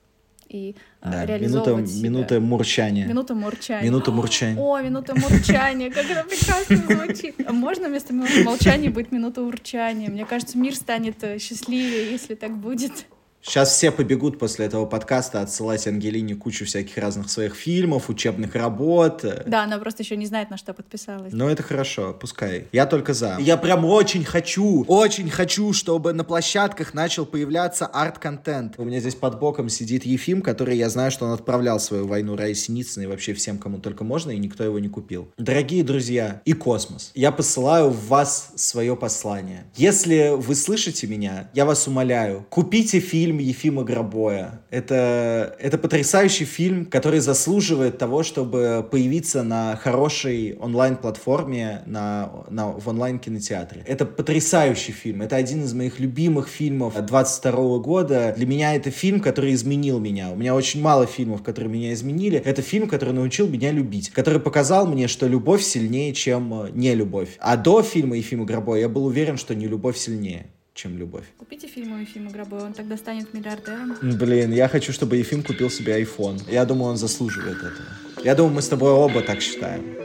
[0.49, 2.09] И э, Да, минута, реализовывать себя.
[2.09, 3.07] минута мурчания.
[3.07, 3.83] Минута мурчания.
[3.89, 4.61] Минута мурчания.
[4.61, 7.35] О, минута мурчания, как это прекрасно звучит.
[7.47, 10.09] А можно вместо минуты молчания будет минута урчания?
[10.09, 13.05] Мне кажется, мир станет э, счастливее, если так будет.
[13.45, 19.25] Сейчас все побегут после этого подкаста отсылать Ангелине кучу всяких разных своих фильмов, учебных работ.
[19.45, 21.33] Да, она просто еще не знает, на что подписалась.
[21.33, 22.67] Но это хорошо, пускай.
[22.71, 23.37] Я только за.
[23.41, 28.75] Я прям очень хочу, очень хочу, чтобы на площадках начал появляться арт-контент.
[28.77, 32.37] У меня здесь под боком сидит Ефим, который, я знаю, что он отправлял свою войну
[32.37, 35.27] Раи Синицыной вообще всем, кому только можно, и никто его не купил.
[35.37, 39.65] Дорогие друзья и космос, я посылаю в вас свое послание.
[39.75, 44.61] Если вы слышите меня, я вас умоляю, купите фильм Ефима Гробоя.
[44.69, 52.87] Это, это потрясающий фильм, который заслуживает того, чтобы появиться на хорошей онлайн-платформе на, на, в
[52.87, 53.83] онлайн-кинотеатре.
[53.87, 55.21] Это потрясающий фильм.
[55.21, 58.33] Это один из моих любимых фильмов 22 года.
[58.35, 60.31] Для меня это фильм, который изменил меня.
[60.31, 62.39] У меня очень мало фильмов, которые меня изменили.
[62.39, 64.09] Это фильм, который научил меня любить.
[64.09, 67.37] Который показал мне, что любовь сильнее, чем э, не любовь.
[67.39, 71.25] А до фильма Ефима Гробоя я был уверен, что не любовь сильнее чем любовь.
[71.37, 73.97] Купите фильм у Ефима Гробова, он тогда станет миллиардером.
[74.01, 76.39] Блин, я хочу, чтобы Ефим купил себе iPhone.
[76.51, 77.87] Я думаю, он заслуживает этого.
[78.23, 80.02] Я думаю, мы с тобой оба так считаем.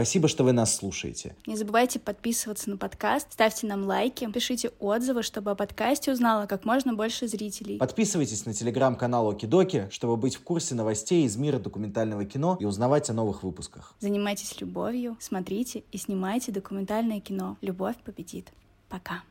[0.00, 1.36] Спасибо, что вы нас слушаете.
[1.46, 6.64] Не забывайте подписываться на подкаст, ставьте нам лайки, пишите отзывы, чтобы о подкасте узнало как
[6.64, 7.76] можно больше зрителей.
[7.76, 13.10] Подписывайтесь на телеграм-канал Окидоки, чтобы быть в курсе новостей из мира документального кино и узнавать
[13.10, 13.94] о новых выпусках.
[14.00, 17.58] Занимайтесь любовью, смотрите и снимайте документальное кино.
[17.60, 18.54] Любовь победит.
[18.88, 19.22] Пока.